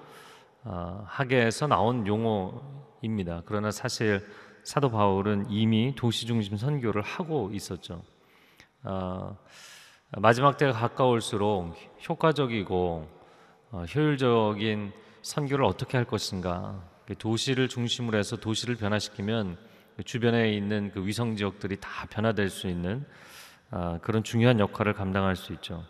학에서 1.07 1.67
나온 1.67 2.07
용어입니다. 2.07 3.43
그러나 3.47 3.73
사실 3.73 4.25
사도 4.63 4.91
바울은 4.91 5.51
이미 5.51 5.95
도시 5.97 6.27
중심 6.27 6.57
선교를 6.57 7.03
하고 7.03 7.51
있었죠. 7.53 8.03
어, 10.15 10.21
마지막 10.21 10.59
때가 10.59 10.73
가까울수록 10.73 11.75
효과적이고 12.07 13.09
어, 13.71 13.85
효율적인 13.95 14.93
선교를 15.23 15.65
어떻게 15.65 15.97
할 15.97 16.05
것인가. 16.05 16.83
도시를 17.19 17.69
중심으로 17.69 18.19
해서 18.19 18.37
도시를 18.37 18.77
변화시키면 18.77 19.57
주변에 20.05 20.53
있는 20.53 20.91
그 20.93 21.05
위성 21.07 21.37
지역들이 21.37 21.79
다 21.81 22.07
변화될 22.11 22.51
수 22.51 22.69
있는 22.69 23.07
어, 23.71 23.99
그런 24.03 24.23
중요한 24.23 24.61
역할을 24.61 24.93
감당할 24.93 25.35
수 25.35 25.55
있죠. 25.55 25.83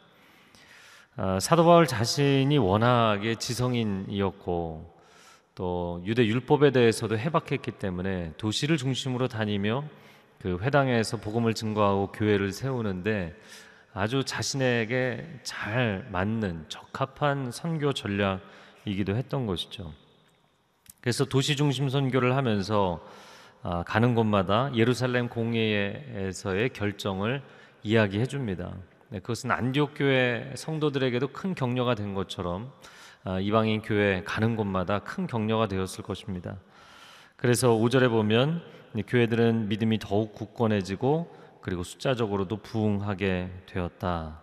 어, 1.17 1.39
사도 1.41 1.65
바울 1.65 1.89
자신이 1.89 2.59
워낙에 2.59 3.35
지성인이었고 3.35 4.99
또 5.57 6.03
유대 6.07 6.25
율법에 6.25 6.71
대해서도 6.71 7.19
해박했기 7.19 7.73
때문에 7.73 8.35
도시를 8.37 8.77
중심으로 8.77 9.27
다니며 9.27 9.85
그 10.41 10.59
회당에서 10.61 11.17
복음을 11.17 11.55
증거하고 11.55 12.13
교회를 12.13 12.53
세우는데 12.53 13.35
아주 13.95 14.25
자신에게 14.25 15.41
잘 15.43 16.07
맞는 16.11 16.67
적합한 16.69 17.51
선교 17.53 17.93
전략이기도 17.93 19.17
했던 19.17 19.47
것이죠. 19.47 19.93
그래서 21.01 21.25
도시 21.25 21.57
중심 21.57 21.89
선교를 21.89 22.37
하면서 22.37 23.05
아, 23.63 23.83
가는 23.85 24.15
곳마다 24.15 24.71
예루살렘 24.75 25.29
공회에서의 25.29 26.71
결정을 26.71 27.43
이야기해 27.83 28.27
줍니다. 28.27 28.75
네, 29.11 29.21
그것은 29.21 29.51
안디옥 29.51 29.93
교회 29.95 30.51
성도들에게도 30.57 31.29
큰 31.29 31.55
격려가 31.55 31.95
된 31.95 32.15
것처럼 32.15 32.73
아, 33.25 33.39
이방인 33.41 33.83
교회 33.83 34.25
가는 34.25 34.57
곳마다 34.57 35.01
큰 35.01 35.27
격려가 35.27 35.69
되었을 35.69 36.03
것입니다. 36.03 36.57
그래서 37.37 37.71
5절에 37.73 38.09
보면 38.09 38.63
교회들은 39.07 39.69
믿음이 39.69 39.99
더욱 39.99 40.35
굳건해지고 40.35 41.42
그리고 41.63 41.83
숫자적으로도 41.83 42.59
부흥하게 42.59 43.51
되었다 43.67 44.41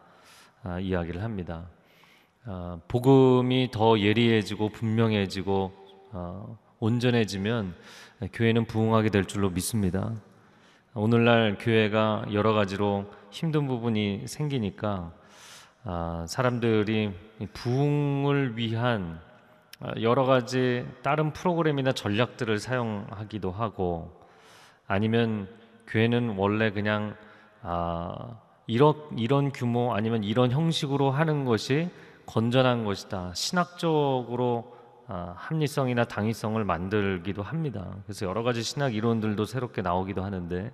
아, 0.63 0.79
이야기를 0.79 1.21
합니다. 1.21 1.69
아, 2.45 2.79
복음이 2.87 3.69
더 3.71 3.99
예리해지고 3.99 4.69
분명해지고 4.69 5.71
온전해지면 6.79 7.75
교회는 8.33 8.65
부흥하게 8.65 9.09
될 9.09 9.25
줄로 9.25 9.49
믿습니다. 9.49 10.13
오늘날 10.95 11.57
교회가 11.59 12.25
여러 12.33 12.53
가지로 12.53 13.05
힘든 13.29 13.67
부분이 13.67 14.23
생기니까 14.27 15.13
아, 15.83 16.25
사람들이 16.27 17.13
부흥을 17.53 18.57
위한 18.57 19.19
아, 19.79 19.91
여러 20.01 20.25
가지 20.25 20.85
다른 21.03 21.31
프로그램이나 21.31 21.91
전략들을 21.91 22.59
사용하기도 22.59 23.51
하고 23.51 24.11
아니면 24.87 25.47
교회는 25.89 26.35
원래 26.37 26.71
그냥 26.71 27.15
아, 27.61 28.39
이런 28.67 28.95
이런 29.17 29.51
규모 29.51 29.93
아니면 29.93 30.23
이런 30.23 30.51
형식으로 30.51 31.11
하는 31.11 31.45
것이 31.45 31.89
건전한 32.25 32.85
것이다. 32.85 33.33
신학적으로 33.33 34.77
아, 35.07 35.33
합리성이나 35.35 36.05
당위성을 36.05 36.63
만들기도 36.63 37.41
합니다. 37.41 37.95
그래서 38.05 38.27
여러 38.27 38.43
가지 38.43 38.61
신학 38.61 38.93
이론들도 38.93 39.43
새롭게 39.45 39.81
나오기도 39.81 40.23
하는데 40.23 40.71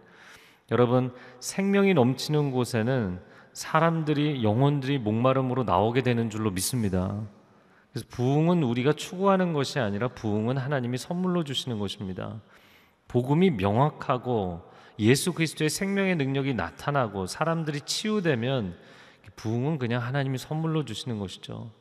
여러분 0.71 1.13
생명이 1.39 1.93
넘치는 1.93 2.51
곳에는 2.51 3.21
사람들이 3.53 4.43
영혼들이 4.43 4.99
목마름으로 4.99 5.63
나오게 5.63 6.01
되는 6.01 6.29
줄로 6.29 6.51
믿습니다. 6.51 7.21
그래서 7.93 8.05
부흥은 8.09 8.63
우리가 8.63 8.91
추구하는 8.91 9.53
것이 9.53 9.79
아니라 9.79 10.09
부흥은 10.09 10.57
하나님이 10.57 10.97
선물로 10.97 11.45
주시는 11.45 11.79
것입니다. 11.79 12.41
복음이 13.07 13.51
명확하고 13.51 14.74
예수 14.99 15.33
그리스도의 15.33 15.69
생명의 15.69 16.15
능력이 16.15 16.53
나타나고 16.53 17.27
사람들이 17.27 17.81
치유되면 17.81 18.77
부흥은 19.35 19.77
그냥 19.79 20.01
하나님이 20.01 20.37
선물로 20.37 20.85
주시는 20.85 21.19
것이죠. 21.19 21.71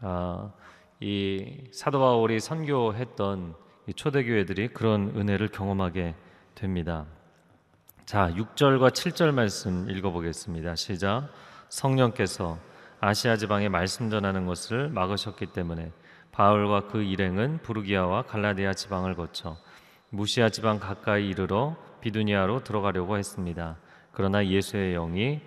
아, 0.00 0.52
이 1.00 1.64
사도 1.72 2.00
바울이 2.00 2.40
선교했던 2.40 3.54
초대교회들이 3.94 4.68
그런 4.68 5.12
은혜를 5.16 5.48
경험하게 5.48 6.14
됩니다. 6.54 7.06
자, 8.04 8.30
6절과 8.30 8.90
7절 8.90 9.32
말씀 9.32 9.88
읽어보겠습니다. 9.90 10.76
시작. 10.76 11.28
성령께서 11.68 12.58
아시아 13.00 13.36
지방에 13.36 13.68
말씀 13.68 14.10
전하는 14.10 14.46
것을 14.46 14.88
막으셨기 14.88 15.46
때문에 15.46 15.92
바울과 16.32 16.88
그 16.88 17.02
일행은 17.02 17.60
부르기아와 17.62 18.22
갈라디아 18.22 18.74
지방을 18.74 19.14
거쳐 19.14 19.56
무시아 20.10 20.48
지방 20.50 20.78
가까이 20.78 21.28
이르러 21.28 21.76
비두니아로 22.06 22.62
들어가려고 22.62 23.18
했습니다. 23.18 23.76
그러나 24.12 24.46
예수의 24.46 24.94
영이 24.94 25.40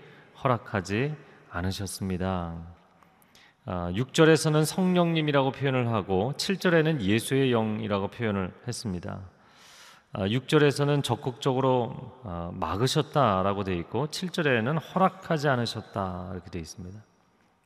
허락하지 0.44 1.16
않으셨습니다. 1.50 2.54
6절에서는 3.66 4.56
아, 4.56 4.66
성령님이라고 4.66 5.52
표현을 5.52 5.88
하고 5.88 6.34
7절에는 6.36 7.00
예수의 7.00 7.52
영이라고 7.52 8.10
표현을 8.10 8.52
했습니다. 8.68 9.22
6절에서는 10.14 11.00
아, 11.00 11.02
적극적으로 11.02 12.20
아, 12.26 12.52
막으셨다라고 12.54 13.64
되어 13.64 13.76
있고 13.76 14.08
7절에는 14.08 14.80
허락하지 14.94 15.48
않으셨다 15.48 16.32
이렇게 16.34 16.50
되어 16.50 16.62
있습니다. 16.62 17.00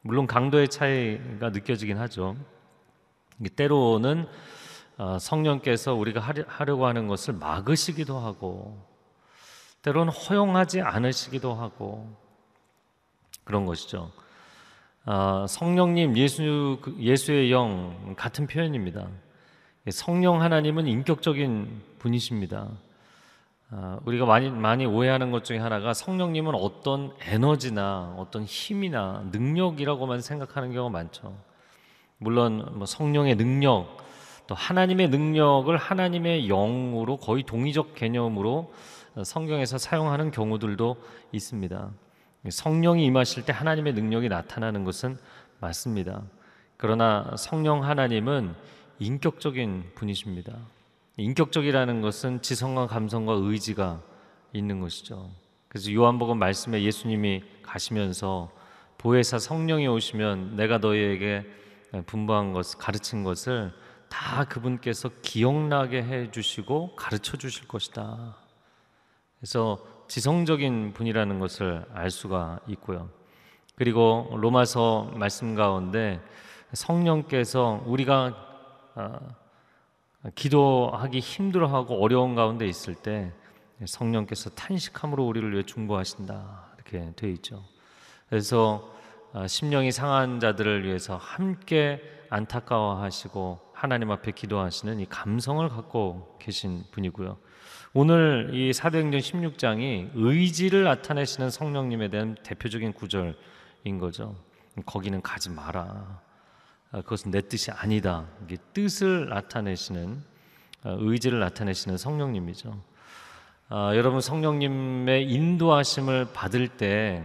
물론 0.01 0.27
강도의 0.27 0.67
차이가 0.67 1.49
느껴지긴 1.49 1.97
하죠. 1.97 2.35
때로는 3.55 4.27
아, 4.27 4.62
성령께서 5.19 5.93
우리가 5.93 6.21
하려고 6.47 6.85
하는 6.85 7.07
것을 7.07 7.33
막으시기도 7.33 8.19
하고 8.19 8.83
때로는 9.81 10.13
허용하지 10.13 10.81
않으시기도 10.81 11.53
하고 11.53 12.15
그런 13.43 13.65
것이죠. 13.65 14.11
성령님 15.47 16.15
예수 16.17 16.79
예수의 16.97 17.51
영 17.51 18.15
같은 18.15 18.47
표현입니다. 18.47 19.07
성령 19.91 20.41
하나님은 20.41 20.87
인격적인 20.87 21.81
분이십니다. 21.99 22.69
아, 23.75 23.99
우리가 24.05 24.25
많이 24.25 24.49
많이 24.49 24.85
오해하는 24.85 25.31
것 25.31 25.43
중에 25.43 25.57
하나가 25.57 25.93
성령님은 25.93 26.53
어떤 26.53 27.11
에너지나 27.21 28.15
어떤 28.17 28.43
힘이나 28.43 29.25
능력이라고만 29.31 30.21
생각하는 30.21 30.71
경우가 30.71 30.91
많죠. 30.91 31.35
물론 32.19 32.69
뭐 32.77 32.85
성령의 32.85 33.35
능력 33.35 33.97
또 34.47 34.55
하나님의 34.55 35.09
능력을 35.09 35.75
하나님의 35.75 36.47
영으로 36.47 37.17
거의 37.17 37.43
동의적 37.43 37.95
개념으로 37.95 38.73
성경에서 39.23 39.77
사용하는 39.77 40.31
경우들도 40.31 40.97
있습니다. 41.31 41.91
성령이 42.49 43.05
임하실 43.05 43.45
때 43.45 43.53
하나님의 43.53 43.93
능력이 43.93 44.27
나타나는 44.27 44.83
것은 44.83 45.17
맞습니다. 45.59 46.23
그러나 46.77 47.31
성령 47.37 47.83
하나님은 47.85 48.53
인격적인 48.99 49.91
분이십니다. 49.95 50.53
인격적이라는 51.17 52.01
것은 52.01 52.41
지성과 52.41 52.87
감성과 52.87 53.33
의지가 53.33 54.01
있는 54.51 54.81
것이죠. 54.81 55.29
그래서 55.67 55.93
요한복음 55.93 56.37
말씀에 56.37 56.83
예수님이 56.83 57.43
가시면서 57.61 58.51
보혜사 58.97 59.39
성령이 59.39 59.87
오시면 59.87 60.55
내가 60.55 60.79
너희에게 60.79 61.45
분부한 62.05 62.53
것, 62.53 62.77
가르친 62.77 63.23
것을 63.23 63.71
다 64.13 64.45
그분께서 64.45 65.09
기억나게 65.23 66.03
해 66.03 66.29
주시고 66.29 66.95
가르쳐 66.95 67.35
주실 67.35 67.67
것이다. 67.67 68.35
그래서 69.39 69.83
지성적인 70.07 70.93
분이라는 70.93 71.39
것을 71.39 71.83
알 71.91 72.11
수가 72.11 72.59
있고요. 72.67 73.09
그리고 73.75 74.29
로마서 74.31 75.11
말씀 75.15 75.55
가운데 75.55 76.21
성령께서 76.73 77.81
우리가 77.87 78.35
아, 78.93 79.19
기도하기 80.35 81.19
힘들어하고 81.19 82.03
어려운 82.03 82.35
가운데 82.35 82.67
있을 82.67 82.93
때 82.93 83.33
성령께서 83.83 84.51
탄식함으로 84.51 85.25
우리를 85.25 85.51
위해 85.53 85.63
중보하신다 85.63 86.75
이렇게 86.75 87.11
되어 87.15 87.31
있죠. 87.31 87.63
그래서 88.29 88.93
아, 89.33 89.47
심령이 89.47 89.91
상한 89.91 90.39
자들을 90.39 90.83
위해서 90.83 91.17
함께 91.17 91.99
안타까워하시고 92.29 93.72
하나님 93.83 94.11
앞에 94.11 94.31
기도하시는 94.31 95.01
이 95.01 95.05
감성을 95.09 95.67
갖고 95.67 96.37
계신 96.39 96.85
분이고요. 96.91 97.37
오늘 97.93 98.51
이 98.53 98.71
사도행전 98.71 99.19
16장이 99.19 100.11
의지를 100.13 100.85
나타내시는 100.85 101.49
성령님에 101.49 102.07
대한 102.07 102.37
대표적인 102.43 102.93
구절인 102.93 103.35
거죠. 103.99 104.37
거기는 104.85 105.21
가지 105.21 105.49
마라. 105.49 106.21
아, 106.93 107.01
그것은 107.01 107.31
내 107.31 107.41
뜻이 107.41 107.71
아니다. 107.71 108.25
이게 108.45 108.55
뜻을 108.73 109.27
나타내시는 109.27 110.23
아, 110.83 110.95
의지를 110.99 111.41
나타내시는 111.41 111.97
성령님이죠. 111.97 112.81
아, 113.67 113.91
여러분 113.97 114.21
성령님의 114.21 115.29
인도하심을 115.29 116.29
받을 116.31 116.69
때 116.69 117.21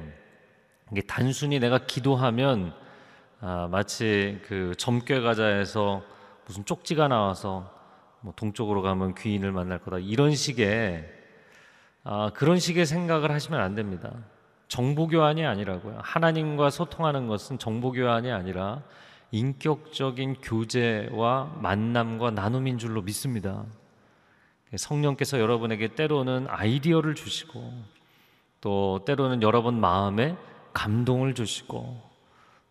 이게 0.90 1.02
단순히 1.02 1.60
내가 1.60 1.78
기도하면 1.78 2.74
아, 3.40 3.68
마치 3.70 4.40
그 4.48 4.74
점괘 4.76 5.22
과자에서 5.22 6.17
무슨 6.48 6.64
쪽지가 6.64 7.08
나와서 7.08 7.70
뭐 8.22 8.32
동쪽으로 8.34 8.82
가면 8.82 9.14
귀인을 9.14 9.52
만날 9.52 9.78
거다 9.78 9.98
이런 9.98 10.34
식의 10.34 11.16
아, 12.04 12.30
그런 12.34 12.58
식의 12.58 12.86
생각을 12.86 13.30
하시면 13.30 13.60
안 13.60 13.74
됩니다. 13.74 14.10
정보 14.66 15.08
교환이 15.08 15.44
아니라고요. 15.44 15.98
하나님과 16.02 16.70
소통하는 16.70 17.26
것은 17.28 17.58
정보 17.58 17.92
교환이 17.92 18.32
아니라 18.32 18.82
인격적인 19.30 20.36
교제와 20.40 21.58
만남과 21.60 22.30
나눔인 22.30 22.78
줄로 22.78 23.02
믿습니다. 23.02 23.64
성령께서 24.74 25.38
여러분에게 25.38 25.88
때로는 25.88 26.46
아이디어를 26.48 27.14
주시고 27.14 27.72
또 28.62 29.04
때로는 29.04 29.42
여러분 29.42 29.78
마음에 29.78 30.34
감동을 30.72 31.34
주시고 31.34 32.08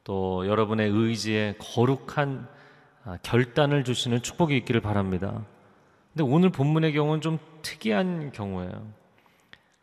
또 0.03 0.47
여러분의 0.47 0.89
의지에 0.89 1.55
거룩한 1.59 2.47
아, 2.49 2.56
결단을 3.23 3.83
주시는 3.83 4.21
축복이 4.21 4.55
있기를 4.57 4.81
바랍니다. 4.81 5.43
근데 6.13 6.23
오늘 6.23 6.49
본문의 6.49 6.93
경우는 6.93 7.21
좀 7.21 7.39
특이한 7.61 8.31
경우예요. 8.31 8.71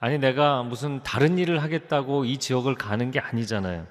아니 0.01 0.19
내가 0.19 0.63
무슨 0.63 1.03
다른 1.03 1.39
일을 1.39 1.63
하겠다고 1.63 2.25
이 2.25 2.39
지역을 2.39 2.75
가는 2.75 3.11
게 3.11 3.21
아니잖아요. 3.21 3.87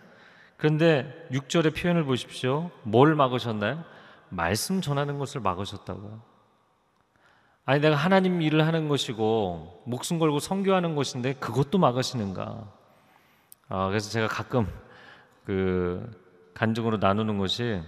그런데 0.58 1.28
6절의 1.32 1.76
표현을 1.76 2.04
보십시오. 2.04 2.70
뭘 2.84 3.16
막으셨나요? 3.16 3.84
말씀 4.30 4.82
전하는 4.82 5.20
것을 5.20 5.42
막으셨다고요. 5.42 6.22
아니 7.66 7.80
내가 7.80 7.96
하나님 7.96 8.42
일을 8.42 8.68
하는 8.68 8.90
것이고 8.90 9.84
목숨 9.86 10.20
걸고 10.20 10.40
선교하는 10.40 10.96
것인데 10.96 11.34
그것도 11.34 11.78
막으시는가? 11.78 12.72
아, 13.70 13.88
그래서 13.88 14.10
제가 14.10 14.28
가끔 14.28 14.68
그 15.46 16.12
간증으로 16.54 16.98
나누는 16.98 17.38
것이 17.38 17.82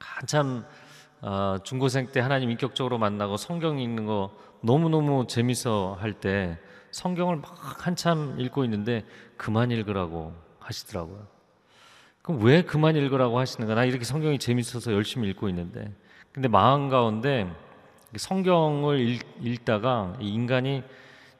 한참 0.00 0.64
어, 1.20 1.56
중고생 1.64 2.08
때 2.12 2.20
하나님 2.20 2.50
인격적으로 2.50 2.98
만나고 2.98 3.36
성경 3.36 3.78
읽는 3.78 4.06
거 4.06 4.30
너무너무 4.60 5.26
재밌어 5.26 5.96
할 6.00 6.14
때 6.14 6.58
성경을 6.90 7.36
막 7.36 7.86
한참 7.86 8.38
읽고 8.38 8.64
있는데 8.64 9.04
그만 9.36 9.70
읽으라고 9.70 10.34
하시더라고요. 10.58 11.26
그럼 12.22 12.42
왜 12.42 12.62
그만 12.62 12.96
읽으라고 12.96 13.38
하시는가? 13.38 13.74
나 13.74 13.84
이렇게 13.84 14.04
성경이 14.04 14.38
재밌어서 14.38 14.92
열심히 14.92 15.28
읽고 15.30 15.48
있는데. 15.48 15.94
근데 16.32 16.48
마음 16.48 16.88
가운데 16.88 17.50
성경을 18.16 19.00
읽, 19.00 19.22
읽다가 19.40 20.16
인간이 20.20 20.82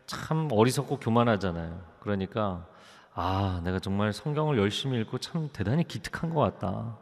참 0.07 0.49
어리석고 0.51 0.99
교만하잖아요. 0.99 1.81
그러니까 2.01 2.67
아, 3.15 3.61
내가 3.65 3.79
정말 3.81 4.13
성경을 4.13 4.59
열심히 4.59 5.01
읽고 5.01 5.19
참 5.19 5.49
대단히 5.53 5.87
기특한 5.87 6.31
것 6.31 6.41
같다. 6.41 6.97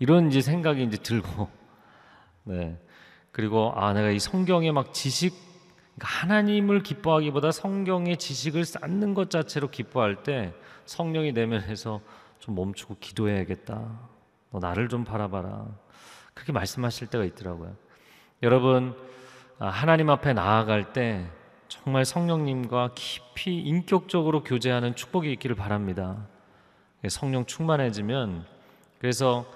이런 0.00 0.28
이제 0.28 0.40
생각이 0.40 0.82
이제 0.82 0.96
들고 0.96 1.48
네 2.44 2.76
그리고 3.30 3.72
아 3.76 3.92
내가 3.92 4.10
이 4.10 4.18
성경에 4.18 4.72
막 4.72 4.92
지식 4.92 5.34
그러니까 5.94 6.08
하나님을 6.08 6.82
기뻐하기보다 6.82 7.52
성경의 7.52 8.16
지식을 8.16 8.64
쌓는 8.64 9.14
것 9.14 9.30
자체로 9.30 9.68
기뻐할 9.68 10.22
때 10.22 10.54
성령이 10.86 11.32
내면에서 11.32 12.00
좀 12.38 12.54
멈추고 12.54 12.96
기도해야겠다. 13.00 14.00
너 14.50 14.58
나를 14.58 14.88
좀 14.88 15.04
바라봐라. 15.04 15.66
그렇게 16.34 16.52
말씀하실 16.52 17.08
때가 17.08 17.24
있더라고요. 17.24 17.76
여러분 18.42 18.96
아, 19.58 19.68
하나님 19.68 20.08
앞에 20.08 20.32
나아갈 20.32 20.94
때 20.94 21.28
정말 21.68 22.06
성령님과 22.06 22.92
깊이 22.94 23.58
인격적으로 23.58 24.42
교제하는 24.42 24.96
축복이 24.96 25.30
있기를 25.32 25.54
바랍니다. 25.54 26.26
성령 27.08 27.44
충만해지면 27.44 28.46
그래서 28.98 29.46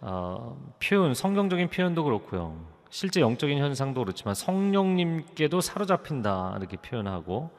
어, 0.00 0.56
표현, 0.82 1.14
성경적인 1.14 1.70
표현도 1.70 2.04
그렇고요. 2.04 2.56
실제 2.90 3.20
영적인 3.20 3.58
현상도 3.58 4.02
그렇지만 4.02 4.34
성령님께도 4.34 5.60
사로잡힌다 5.60 6.54
이렇게 6.58 6.76
표현하고 6.76 7.50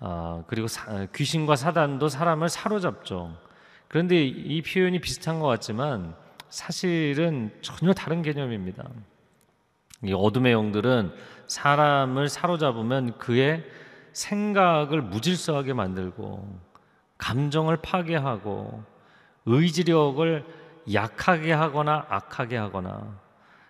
어, 0.00 0.44
그리고 0.46 0.68
사, 0.68 1.06
귀신과 1.14 1.56
사단도 1.56 2.08
사람을 2.08 2.48
사로잡죠. 2.48 3.36
그런데 3.88 4.24
이 4.24 4.62
표현이 4.62 5.00
비슷한 5.00 5.40
것 5.40 5.46
같지만 5.46 6.14
사실은 6.48 7.50
전혀 7.60 7.92
다른 7.92 8.22
개념입니다. 8.22 8.88
이 10.04 10.12
어둠의 10.12 10.52
영들은 10.52 11.12
사람을 11.46 12.28
사로잡으면 12.28 13.18
그의 13.18 13.64
생각을 14.12 15.02
무질서하게 15.02 15.72
만들고 15.72 16.60
감정을 17.18 17.78
파괴하고 17.78 18.82
의지력을 19.46 20.44
약하게 20.92 21.52
하거나 21.52 22.06
악하게 22.08 22.56
하거나 22.56 23.18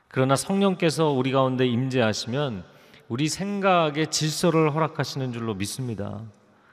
그러나 0.09 0.37
성령께서 0.37 1.11
우리 1.11 1.33
가운데 1.33 1.67
임재하시면 1.67 2.65
우리 3.09 3.29
생각의 3.29 4.09
질서를 4.11 4.75
허락하시는 4.75 5.33
줄로 5.33 5.55
믿습니다. 5.55 6.23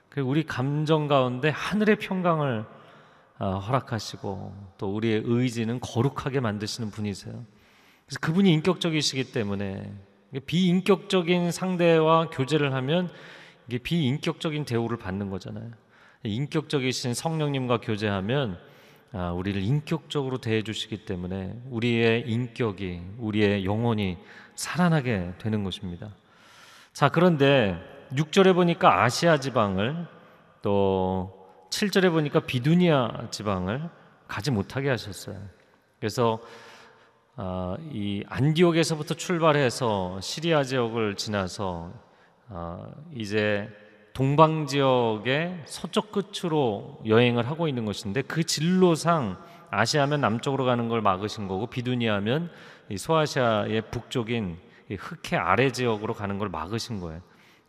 그리고 0.10 0.30
우리 0.30 0.44
감정 0.44 1.08
가운데 1.08 1.50
하늘의 1.50 1.98
평강을 1.98 2.66
아, 3.40 3.50
허락하시고 3.56 4.56
또 4.78 4.96
우리의 4.96 5.24
의지는 5.26 5.80
거룩하게 5.80 6.40
만드시는 6.40 6.92
분이세요. 6.92 7.34
그래서 8.06 8.20
그분이 8.22 8.52
인격적이시기 8.54 9.32
때문에 9.32 9.92
비인격적인 10.46 11.52
상대와 11.52 12.30
교제를 12.30 12.74
하면 12.74 13.10
이게 13.68 13.78
비인격적인 13.78 14.66
대우를 14.66 14.98
받는 14.98 15.30
거잖아요. 15.30 15.72
인격적이신 16.24 17.14
성령님과 17.14 17.80
교제하면 17.82 18.54
아, 18.54 18.73
우리를 19.14 19.62
인격적으로 19.62 20.40
대해 20.40 20.64
주시기 20.64 21.06
때문에 21.06 21.56
우리의 21.70 22.24
인격이 22.28 23.02
우리의 23.20 23.64
영혼이 23.64 24.18
살아나게 24.56 25.34
되는 25.38 25.64
것입니다. 25.64 26.10
자, 26.94 27.10
그런데 27.10 27.80
6절에 28.14 28.54
보니까 28.56 29.04
아시아 29.04 29.38
지방을 29.40 30.08
또 30.62 31.48
7절에 31.70 32.12
보니까 32.12 32.40
비두니아 32.42 33.30
지방을 33.32 33.90
가지 34.28 34.52
못하게 34.52 34.90
하셨어요. 34.90 35.38
그래서 36.00 36.40
어, 37.36 37.76
이 37.92 38.24
안디옥에서부터 38.28 39.16
출발해서 39.16 40.22
시리아 40.22 40.64
지역을 40.64 41.16
지나서 41.16 41.92
어, 42.50 42.92
이제 43.16 43.70
동방 44.14 44.68
지역의 44.68 45.64
서쪽 45.66 46.12
끝으로 46.12 47.02
여행을 47.08 47.48
하고 47.50 47.68
있는 47.68 47.86
것인데 47.86 48.22
그 48.22 48.44
진로상 48.44 49.38
아시아면 49.72 50.22
남쪽으로 50.22 50.66
가는 50.66 50.88
걸 50.88 51.02
막으신 51.02 51.48
거고 51.48 51.66
비두니아면 51.66 52.52
이 52.90 52.98
소아시아의 52.98 53.90
북쪽인 53.90 54.58
이 54.90 54.96
흑해 54.96 55.36
아래 55.36 55.72
지역으로 55.72 56.14
가는 56.14 56.38
걸 56.38 56.50
막으신 56.50 57.00
거예요. 57.00 57.22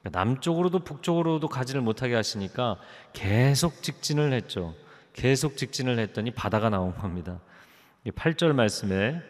그러니까 0.02 0.18
남쪽으로도 0.18 0.80
북쪽으로도 0.80 1.48
가지를 1.48 1.80
못하게 1.80 2.14
하시니까 2.14 2.76
계속 3.14 3.82
직진을 3.82 4.34
했죠. 4.34 4.74
계속 5.14 5.56
직진을 5.56 5.98
했더니 5.98 6.30
바다가 6.30 6.68
나온 6.68 6.94
겁니다. 6.94 7.40
8절 8.06 8.52
말씀에 8.52 9.22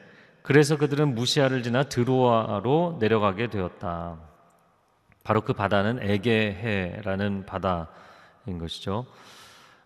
그래서 0.42 0.77
그들은 0.77 1.14
무시아를 1.14 1.62
지나 1.62 1.85
드로아로 1.85 2.96
내려가게 2.98 3.50
되었다. 3.50 4.34
바로 5.24 5.40
그 5.40 5.54
바다는 5.54 5.98
에게해라는 6.02 7.46
바다인 7.46 8.58
것이죠. 8.60 9.06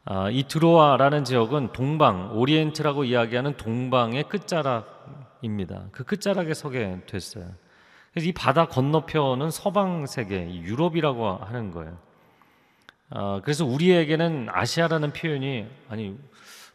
아, 0.04 0.30
이 0.30 0.42
드로아라는 0.44 1.24
지역은 1.24 1.72
동방, 1.72 2.36
오리엔트라고 2.36 3.04
이야기하는 3.04 3.56
동방의 3.56 4.24
끝자락입니다. 4.24 5.86
그 5.92 6.02
끝자락에 6.04 6.54
서게 6.54 7.00
됐어요. 7.06 7.46
그래서 8.12 8.28
이 8.28 8.32
바다 8.32 8.66
건너편은 8.66 9.50
서방 9.50 10.06
세계, 10.06 10.52
유럽이라고 10.52 11.36
하는 11.36 11.70
거예요. 11.70 11.98
아, 13.10 13.40
그래서 13.44 13.64
우리에게는 13.64 14.48
아시아라는 14.50 15.12
표현이 15.12 15.66
아니 15.88 16.18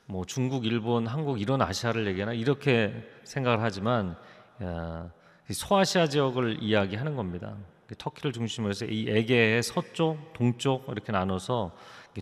뭐 0.06 0.26
중국, 0.26 0.66
일본, 0.66 1.08
한국 1.08 1.42
이런 1.42 1.62
아시아를 1.62 2.08
얘기하나 2.08 2.34
이렇게 2.34 2.94
생각을 3.24 3.62
하지만 3.62 4.16
야, 4.64 5.10
소아시아 5.50 6.08
지역을 6.08 6.62
이야기하는 6.62 7.16
겁니다. 7.16 7.56
터키를 7.98 8.32
중심으로 8.32 8.70
해서 8.72 8.86
이 8.86 9.08
에게의 9.10 9.64
서쪽, 9.64 10.34
동쪽 10.34 10.86
이렇게 10.90 11.12
나눠서 11.12 11.72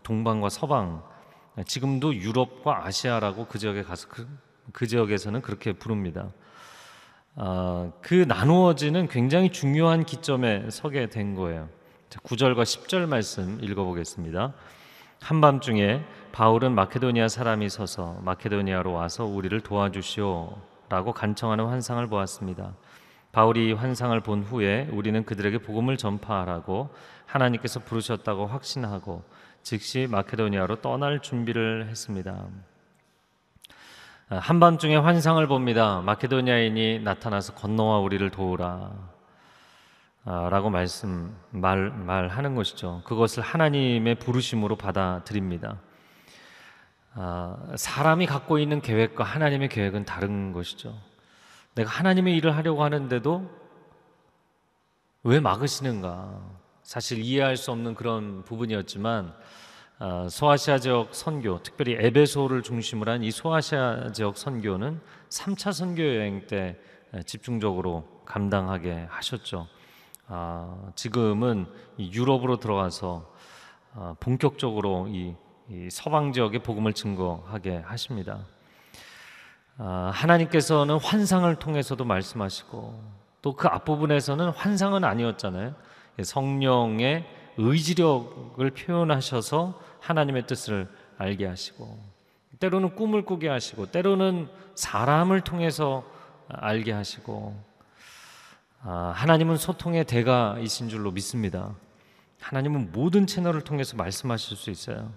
동방과 0.03 0.49
서방 0.49 1.03
지금도 1.65 2.15
유럽과 2.15 2.85
아시아라고 2.85 3.47
그 3.47 3.59
지역에 3.59 3.83
가서 3.83 4.07
그, 4.07 4.27
그 4.71 4.87
지역에서는 4.87 5.41
그렇게 5.41 5.73
부릅니다. 5.73 6.31
아, 7.35 7.91
그 8.01 8.25
나누어지는 8.27 9.07
굉장히 9.07 9.51
중요한 9.51 10.05
기점에 10.05 10.69
서게 10.69 11.07
된 11.07 11.35
거예요. 11.35 11.69
자, 12.09 12.19
9절과 12.19 12.63
10절 12.63 13.07
말씀 13.07 13.57
읽어보겠습니다. 13.63 14.53
한밤중에 15.21 16.03
바울은 16.31 16.73
마케도니아 16.73 17.27
사람이 17.27 17.69
서서 17.69 18.19
마케도니아로 18.23 18.91
와서 18.91 19.25
우리를 19.25 19.59
도와주시오라고 19.61 21.13
간청하는 21.13 21.65
환상을 21.67 22.05
보았습니다. 22.07 22.73
바울이 23.31 23.73
환상을 23.73 24.19
본 24.21 24.43
후에 24.43 24.89
우리는 24.91 25.23
그들에게 25.23 25.59
복음을 25.59 25.97
전파하라고 25.97 26.89
하나님께서 27.25 27.79
부르셨다고 27.79 28.47
확신하고 28.47 29.23
즉시 29.63 30.07
마케도니아로 30.09 30.81
떠날 30.81 31.21
준비를 31.21 31.87
했습니다. 31.87 32.45
한밤중에 34.29 34.95
환상을 34.95 35.45
봅니다. 35.47 36.01
마케도니아인이 36.01 36.99
나타나서 36.99 37.53
건너와 37.53 37.99
우리를 37.99 38.29
도우라. 38.29 39.11
라고 40.23 40.69
말씀 40.69 41.35
말 41.49 41.89
말하는 41.89 42.55
것이죠. 42.55 43.01
그것을 43.05 43.41
하나님의 43.43 44.15
부르심으로 44.15 44.75
받아들입니다. 44.75 45.79
아, 47.13 47.57
사람이 47.75 48.25
갖고 48.25 48.59
있는 48.59 48.81
계획과 48.81 49.23
하나님의 49.23 49.67
계획은 49.69 50.05
다른 50.05 50.53
것이죠. 50.53 50.95
내가 51.75 51.89
하나님의 51.89 52.35
일을 52.37 52.55
하려고 52.55 52.83
하는데도 52.83 53.49
왜 55.23 55.39
막으시는가? 55.39 56.41
사실 56.83 57.19
이해할 57.19 57.55
수 57.57 57.71
없는 57.71 57.95
그런 57.95 58.43
부분이었지만 58.43 59.33
아, 59.99 60.27
소아시아 60.29 60.79
지역 60.79 61.13
선교, 61.13 61.61
특별히 61.61 61.93
에베소를 61.99 62.63
중심으로 62.63 63.11
한 63.11 63.23
이 63.23 63.29
소아시아 63.29 64.11
지역 64.13 64.35
선교는 64.35 64.99
3차 65.29 65.71
선교 65.73 66.03
여행 66.03 66.47
때 66.47 66.79
집중적으로 67.25 68.23
감당하게 68.25 69.05
하셨죠. 69.09 69.67
아, 70.27 70.91
지금은 70.95 71.67
유럽으로 71.99 72.57
들어가서 72.57 73.31
아, 73.93 74.15
본격적으로 74.19 75.07
이, 75.07 75.35
이 75.69 75.89
서방 75.91 76.33
지역의 76.33 76.63
복음을 76.63 76.93
증거하게 76.93 77.77
하십니다. 77.77 78.45
아, 79.83 80.11
하나님께서는 80.13 80.99
환상을 80.99 81.53
통해서도 81.55 82.05
말씀하시고 82.05 83.21
또 83.41 83.55
그 83.55 83.67
앞부분에서는 83.67 84.49
환상은 84.49 85.03
아니었잖아요. 85.03 85.73
성령의 86.21 87.25
의지력을 87.57 88.69
표현하셔서 88.69 89.79
하나님의 89.99 90.45
뜻을 90.45 90.87
알게 91.17 91.47
하시고 91.47 91.97
때로는 92.59 92.95
꿈을 92.95 93.25
꾸게 93.25 93.49
하시고 93.49 93.87
때로는 93.87 94.47
사람을 94.75 95.41
통해서 95.41 96.03
알게 96.47 96.91
하시고 96.91 97.59
아, 98.83 99.13
하나님은 99.15 99.57
소통의 99.57 100.05
대가이신 100.05 100.89
줄로 100.89 101.09
믿습니다. 101.09 101.73
하나님은 102.39 102.91
모든 102.91 103.25
채널을 103.25 103.61
통해서 103.61 103.97
말씀하실 103.97 104.57
수 104.57 104.69
있어요. 104.69 105.11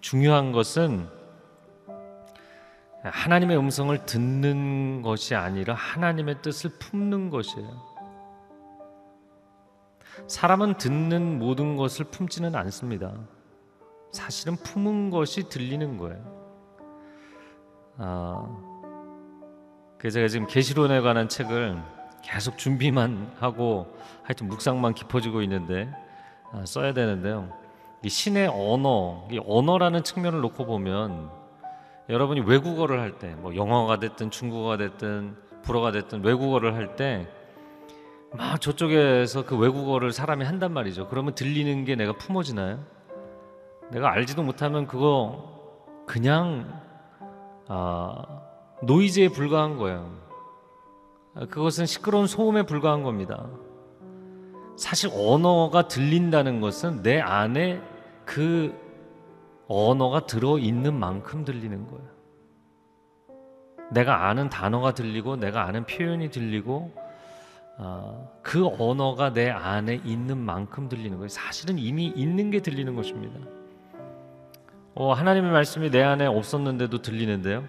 중요한 0.00 0.50
것은 0.50 1.08
하나님의 3.02 3.56
음성을 3.56 3.96
듣는 4.06 5.02
것이 5.02 5.34
아니라 5.34 5.74
하나님의 5.74 6.42
뜻을 6.42 6.70
품는 6.78 7.30
것이에요. 7.30 7.98
사람은 10.26 10.78
듣는 10.78 11.38
모든 11.38 11.76
것을 11.76 12.06
품지는 12.06 12.56
않습니다. 12.56 13.14
사실은 14.10 14.56
품은 14.56 15.10
것이 15.10 15.48
들리는 15.48 15.96
거예요. 15.96 16.38
아, 17.98 18.46
그래서 19.98 20.14
제가 20.14 20.28
지금 20.28 20.46
계시론에 20.46 21.00
관한 21.00 21.28
책을 21.28 21.80
계속 22.22 22.58
준비만 22.58 23.36
하고 23.38 23.86
하여튼 24.22 24.48
묵상만 24.48 24.94
깊어지고 24.94 25.42
있는데 25.42 25.88
아, 26.52 26.64
써야 26.66 26.92
되는데요. 26.92 27.52
이 28.02 28.08
신의 28.08 28.48
언어, 28.48 29.26
이 29.30 29.40
언어라는 29.44 30.04
측면을 30.04 30.40
놓고 30.40 30.66
보면 30.66 31.37
여러분이 32.08 32.40
외국어를 32.40 33.00
할 33.00 33.18
때, 33.18 33.34
뭐 33.36 33.54
영어가 33.54 33.98
됐든 33.98 34.30
중국어가 34.30 34.76
됐든 34.76 35.36
불어가 35.62 35.92
됐든 35.92 36.24
외국어를 36.24 36.74
할 36.74 36.96
때, 36.96 37.28
막 38.32 38.60
저쪽에서 38.60 39.44
그 39.44 39.56
외국어를 39.56 40.12
사람이 40.12 40.44
한단 40.44 40.72
말이죠. 40.72 41.08
그러면 41.08 41.34
들리는 41.34 41.84
게 41.84 41.96
내가 41.96 42.12
품어지나요? 42.12 42.84
내가 43.90 44.12
알지도 44.12 44.42
못하면 44.42 44.86
그거 44.86 45.58
그냥 46.06 46.82
아, 47.68 48.22
노이즈에 48.82 49.28
불과한 49.28 49.76
거예요. 49.76 50.16
그것은 51.50 51.86
시끄러운 51.86 52.26
소음에 52.26 52.64
불과한 52.64 53.02
겁니다. 53.02 53.46
사실 54.76 55.10
언어가 55.12 55.88
들린다는 55.88 56.60
것은 56.60 57.02
내 57.02 57.20
안에 57.20 57.80
그 58.24 58.74
언어가 59.68 60.26
들어 60.26 60.58
있는 60.58 60.98
만큼 60.98 61.44
들리는 61.44 61.86
거예요. 61.86 62.18
내가 63.90 64.28
아는 64.28 64.48
단어가 64.48 64.92
들리고 64.92 65.36
내가 65.36 65.64
아는 65.64 65.84
표현이 65.84 66.30
들리고 66.30 66.92
어, 67.78 68.28
그 68.42 68.66
언어가 68.66 69.32
내 69.32 69.48
안에 69.50 70.00
있는 70.04 70.36
만큼 70.36 70.88
들리는 70.88 71.16
거예요. 71.16 71.28
사실은 71.28 71.78
이미 71.78 72.06
있는 72.06 72.50
게 72.50 72.60
들리는 72.60 72.94
것입니다. 72.96 73.38
어, 74.94 75.12
하나님의 75.12 75.52
말씀이 75.52 75.90
내 75.90 76.02
안에 76.02 76.26
없었는데도 76.26 77.02
들리는데요. 77.02 77.64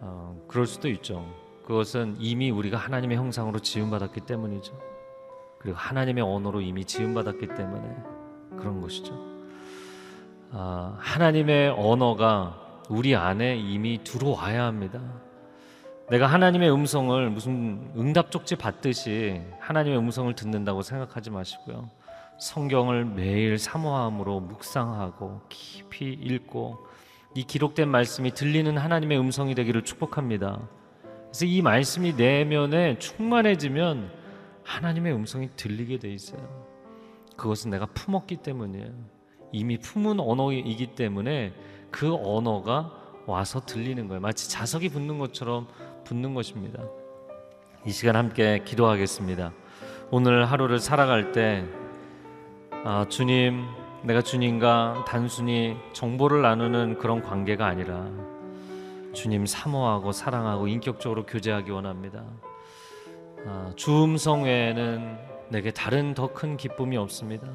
어, 0.00 0.40
그럴 0.48 0.66
수도 0.66 0.88
있죠. 0.88 1.26
그것은 1.66 2.16
이미 2.18 2.50
우리가 2.50 2.78
하나님의 2.78 3.18
형상으로 3.18 3.58
지음받았기 3.58 4.20
때문이죠. 4.20 4.78
그리고 5.58 5.76
하나님의 5.76 6.24
언어로 6.24 6.60
이미 6.60 6.84
지음받았기 6.84 7.48
때문에 7.48 7.96
그런 8.56 8.80
것이죠. 8.80 9.35
아, 10.52 10.96
하나님의 10.98 11.70
언어가 11.70 12.80
우리 12.88 13.16
안에 13.16 13.56
이미 13.56 14.02
들어와야 14.04 14.64
합니다. 14.64 15.00
내가 16.08 16.26
하나님의 16.26 16.72
음성을 16.72 17.30
무슨 17.30 17.90
응답 17.96 18.30
쪽지 18.30 18.56
받듯이 18.56 19.42
하나님의 19.58 19.98
음성을 19.98 20.32
듣는다고 20.34 20.82
생각하지 20.82 21.30
마시고요. 21.30 21.90
성경을 22.38 23.04
매일 23.04 23.58
사모함으로 23.58 24.40
묵상하고 24.40 25.40
깊이 25.48 26.12
읽고 26.12 26.78
이 27.34 27.42
기록된 27.42 27.88
말씀이 27.88 28.30
들리는 28.32 28.78
하나님의 28.78 29.18
음성이 29.18 29.54
되기를 29.54 29.82
축복합니다. 29.82 30.60
그래서 31.26 31.44
이 31.44 31.60
말씀이 31.60 32.12
내면에 32.12 32.98
충만해지면 32.98 34.10
하나님의 34.62 35.12
음성이 35.12 35.50
들리게 35.56 35.98
돼 35.98 36.08
있어요. 36.12 36.40
그것은 37.36 37.70
내가 37.70 37.86
품었기 37.86 38.36
때문이에요. 38.36 39.15
이미 39.56 39.78
품은 39.78 40.20
언어이기 40.20 40.88
때문에 40.88 41.54
그 41.90 42.14
언어가 42.14 42.92
와서 43.24 43.64
들리는 43.64 44.06
거예요. 44.06 44.20
마치 44.20 44.50
자석이 44.50 44.90
붙는 44.90 45.18
것처럼 45.18 45.66
붙는 46.04 46.34
것입니다. 46.34 46.82
이 47.86 47.90
시간 47.90 48.16
함께 48.16 48.62
기도하겠습니다. 48.66 49.52
오늘 50.10 50.44
하루를 50.44 50.78
살아갈 50.78 51.32
때 51.32 51.64
아, 52.84 53.06
주님, 53.08 53.64
내가 54.02 54.20
주님과 54.20 55.06
단순히 55.08 55.74
정보를 55.94 56.42
나누는 56.42 56.98
그런 56.98 57.22
관계가 57.22 57.64
아니라 57.64 58.10
주님 59.14 59.46
사모하고 59.46 60.12
사랑하고 60.12 60.68
인격적으로 60.68 61.24
교제하기 61.24 61.70
원합니다. 61.70 62.24
아, 63.46 63.72
주 63.74 64.04
음성 64.04 64.42
외에는 64.42 65.16
내게 65.48 65.70
다른 65.70 66.12
더 66.12 66.28
큰 66.34 66.58
기쁨이 66.58 66.98
없습니다. 66.98 67.48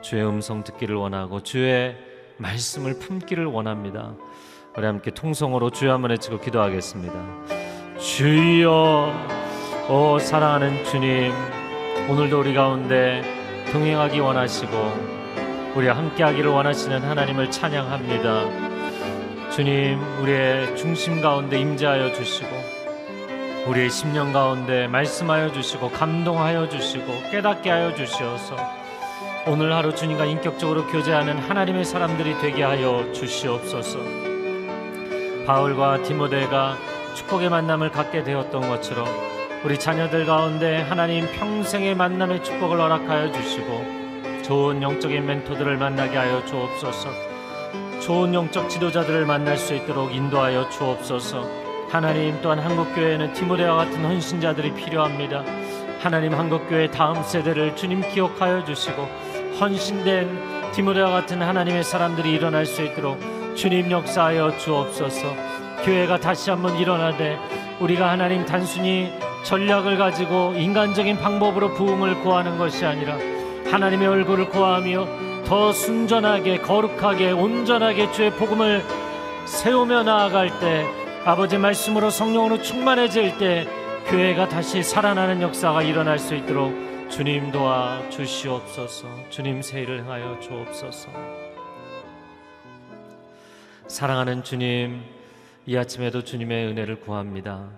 주의 0.00 0.24
음성 0.24 0.64
듣기를 0.64 0.96
원하고 0.96 1.42
주의 1.42 1.96
말씀을 2.36 2.98
품기를 2.98 3.46
원합니다. 3.46 4.14
우리 4.76 4.86
함께 4.86 5.10
통성으로 5.10 5.70
주여 5.70 5.92
한번 5.92 6.12
외치고 6.12 6.38
기도하겠습니다. 6.38 7.14
주여, 7.98 9.12
오 9.88 10.18
사랑하는 10.20 10.84
주님, 10.84 11.32
오늘도 12.08 12.40
우리 12.40 12.54
가운데 12.54 13.22
동행하기 13.72 14.20
원하시고 14.20 14.72
우리와 15.74 15.96
함께하기를 15.96 16.48
원하시는 16.48 17.02
하나님을 17.02 17.50
찬양합니다. 17.50 19.50
주님, 19.50 20.00
우리의 20.22 20.76
중심 20.76 21.20
가운데 21.20 21.58
임재하여 21.58 22.12
주시고 22.12 22.48
우리의 23.66 23.90
심령 23.90 24.32
가운데 24.32 24.86
말씀하여 24.86 25.52
주시고 25.52 25.90
감동하여 25.90 26.68
주시고 26.68 27.06
깨닫게 27.32 27.68
하여 27.68 27.94
주시어서 27.94 28.56
오늘 29.50 29.72
하루 29.72 29.94
주님과 29.94 30.26
인격적으로 30.26 30.86
교제하는 30.88 31.38
하나님의 31.38 31.86
사람들이 31.86 32.36
되게 32.38 32.62
하여 32.62 33.10
주시옵소서. 33.14 33.98
바울과 35.46 36.02
디모데가 36.02 36.76
축복의 37.14 37.48
만남을 37.48 37.90
갖게 37.90 38.22
되었던 38.22 38.68
것처럼 38.68 39.06
우리 39.64 39.78
자녀들 39.78 40.26
가운데 40.26 40.82
하나님 40.82 41.24
평생의 41.32 41.94
만남의 41.94 42.44
축복을 42.44 42.78
허락하여 42.78 43.32
주시고 43.32 44.42
좋은 44.42 44.82
영적인 44.82 45.24
멘토들을 45.24 45.78
만나게 45.78 46.18
하여 46.18 46.44
주옵소서. 46.44 47.08
좋은 48.02 48.34
영적 48.34 48.68
지도자들을 48.68 49.24
만날 49.24 49.56
수 49.56 49.74
있도록 49.74 50.14
인도하여 50.14 50.68
주옵소서. 50.68 51.48
하나님 51.88 52.38
또한 52.42 52.58
한국교회에는 52.58 53.32
디모데와 53.32 53.76
같은 53.76 54.04
헌신자들이 54.04 54.74
필요합니다. 54.74 55.42
하나님 56.00 56.34
한국교회 56.34 56.90
다음 56.90 57.22
세대를 57.22 57.74
주님 57.76 58.02
기억하여 58.02 58.62
주시고 58.66 59.08
헌신된 59.60 60.72
디모데와 60.72 61.10
같은 61.10 61.42
하나님의 61.42 61.82
사람들이 61.82 62.32
일어날 62.32 62.64
수 62.64 62.82
있도록 62.82 63.18
주님 63.56 63.90
역사하여 63.90 64.56
주옵소서. 64.58 65.34
교회가 65.84 66.20
다시 66.20 66.50
한번 66.50 66.76
일어나되 66.76 67.38
우리가 67.80 68.10
하나님 68.10 68.44
단순히 68.44 69.12
전략을 69.44 69.96
가지고 69.96 70.52
인간적인 70.56 71.18
방법으로 71.18 71.74
부흥을 71.74 72.20
구하는 72.22 72.58
것이 72.58 72.84
아니라 72.84 73.16
하나님의 73.70 74.06
얼굴을 74.06 74.48
구하며 74.48 75.06
더 75.44 75.72
순전하게 75.72 76.58
거룩하게 76.58 77.32
온전하게 77.32 78.12
주의 78.12 78.30
복음을 78.30 78.84
세우며 79.46 80.04
나아갈 80.04 80.60
때 80.60 80.86
아버지 81.24 81.58
말씀으로 81.58 82.10
성령으로 82.10 82.62
충만해질 82.62 83.38
때 83.38 83.66
교회가 84.06 84.48
다시 84.48 84.82
살아나는 84.82 85.42
역사가 85.42 85.82
일어날 85.82 86.18
수 86.18 86.34
있도록 86.34 86.87
주님 87.08 87.50
도와 87.50 88.08
주시옵소서. 88.10 89.08
주님 89.30 89.62
세일을 89.62 90.00
행하여 90.00 90.38
주옵소서. 90.40 91.08
사랑하는 93.88 94.44
주님, 94.44 95.02
이 95.66 95.76
아침에도 95.76 96.22
주님의 96.22 96.68
은혜를 96.68 97.00
구합니다. 97.00 97.70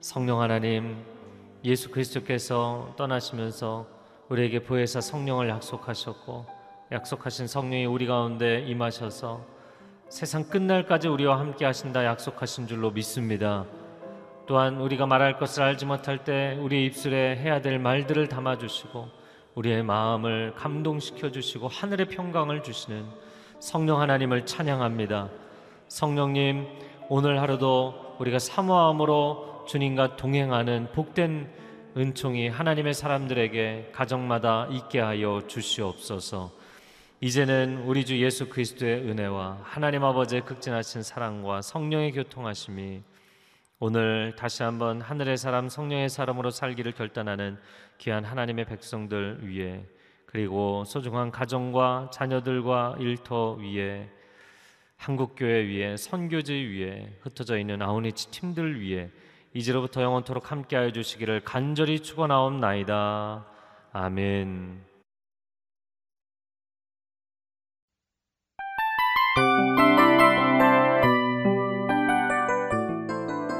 성령 0.00 0.40
하나님, 0.40 1.02
예수 1.64 1.90
그리스도께서 1.90 2.94
떠나시면서 2.96 3.86
우리에게 4.28 4.62
보혜사 4.62 5.00
성령을 5.00 5.48
약속하셨고 5.48 6.46
약속하신 6.92 7.46
성령이 7.46 7.86
우리 7.86 8.06
가운데 8.06 8.60
임하셔서 8.60 9.44
세상 10.10 10.44
끝날까지 10.44 11.08
우리와 11.08 11.38
함께 11.38 11.64
하신다 11.64 12.04
약속하신 12.04 12.66
줄로 12.66 12.90
믿습니다. 12.90 13.64
또한 14.50 14.80
우리가 14.80 15.06
말할 15.06 15.38
것을 15.38 15.62
알지 15.62 15.86
못할 15.86 16.24
때 16.24 16.58
우리의 16.60 16.86
입술에 16.86 17.36
해야 17.36 17.60
될 17.60 17.78
말들을 17.78 18.26
담아 18.26 18.58
주시고 18.58 19.08
우리의 19.54 19.84
마음을 19.84 20.54
감동시켜 20.56 21.30
주시고 21.30 21.68
하늘의 21.68 22.08
평강을 22.08 22.64
주시는 22.64 23.06
성령 23.60 24.00
하나님을 24.00 24.46
찬양합니다. 24.46 25.30
성령님 25.86 26.66
오늘 27.08 27.40
하루도 27.40 28.16
우리가 28.18 28.40
사모함으로 28.40 29.66
주님과 29.68 30.16
동행하는 30.16 30.88
복된 30.94 31.48
은총이 31.96 32.48
하나님의 32.48 32.92
사람들에게 32.92 33.90
가정마다 33.94 34.66
있게 34.72 34.98
하여 34.98 35.42
주시옵소서. 35.46 36.50
이제는 37.20 37.84
우리 37.86 38.04
주 38.04 38.20
예수 38.20 38.48
그리스도의 38.48 39.08
은혜와 39.08 39.58
하나님 39.62 40.02
아버지의 40.02 40.44
극진하신 40.44 41.04
사랑과 41.04 41.62
성령의 41.62 42.10
교통하심이 42.10 43.09
오늘 43.82 44.34
다시 44.36 44.62
한번 44.62 45.00
하늘의 45.00 45.38
사람 45.38 45.70
성령의 45.70 46.10
사람으로 46.10 46.50
살기를 46.50 46.92
결단하는 46.92 47.56
귀한 47.96 48.26
하나님의 48.26 48.66
백성들 48.66 49.48
위에 49.48 49.86
그리고 50.26 50.84
소중한 50.84 51.30
가정과 51.30 52.10
자녀들과 52.12 52.96
일터 53.00 53.52
위에 53.52 54.06
한국교회 54.98 55.66
위에 55.66 55.96
선교지 55.96 56.52
위에 56.52 57.16
흩어져 57.22 57.58
있는 57.58 57.80
아우니치 57.80 58.30
팀들 58.30 58.82
위에 58.86 59.10
이제로부터 59.54 60.02
영원토록 60.02 60.50
함께하여 60.50 60.92
주시기를 60.92 61.40
간절히 61.46 62.00
축원하옵나이다. 62.00 63.46
아멘. 63.92 64.89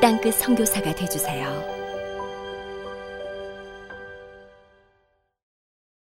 땅끝 0.00 0.34
성교사가 0.34 0.94
되주세요 0.94 1.77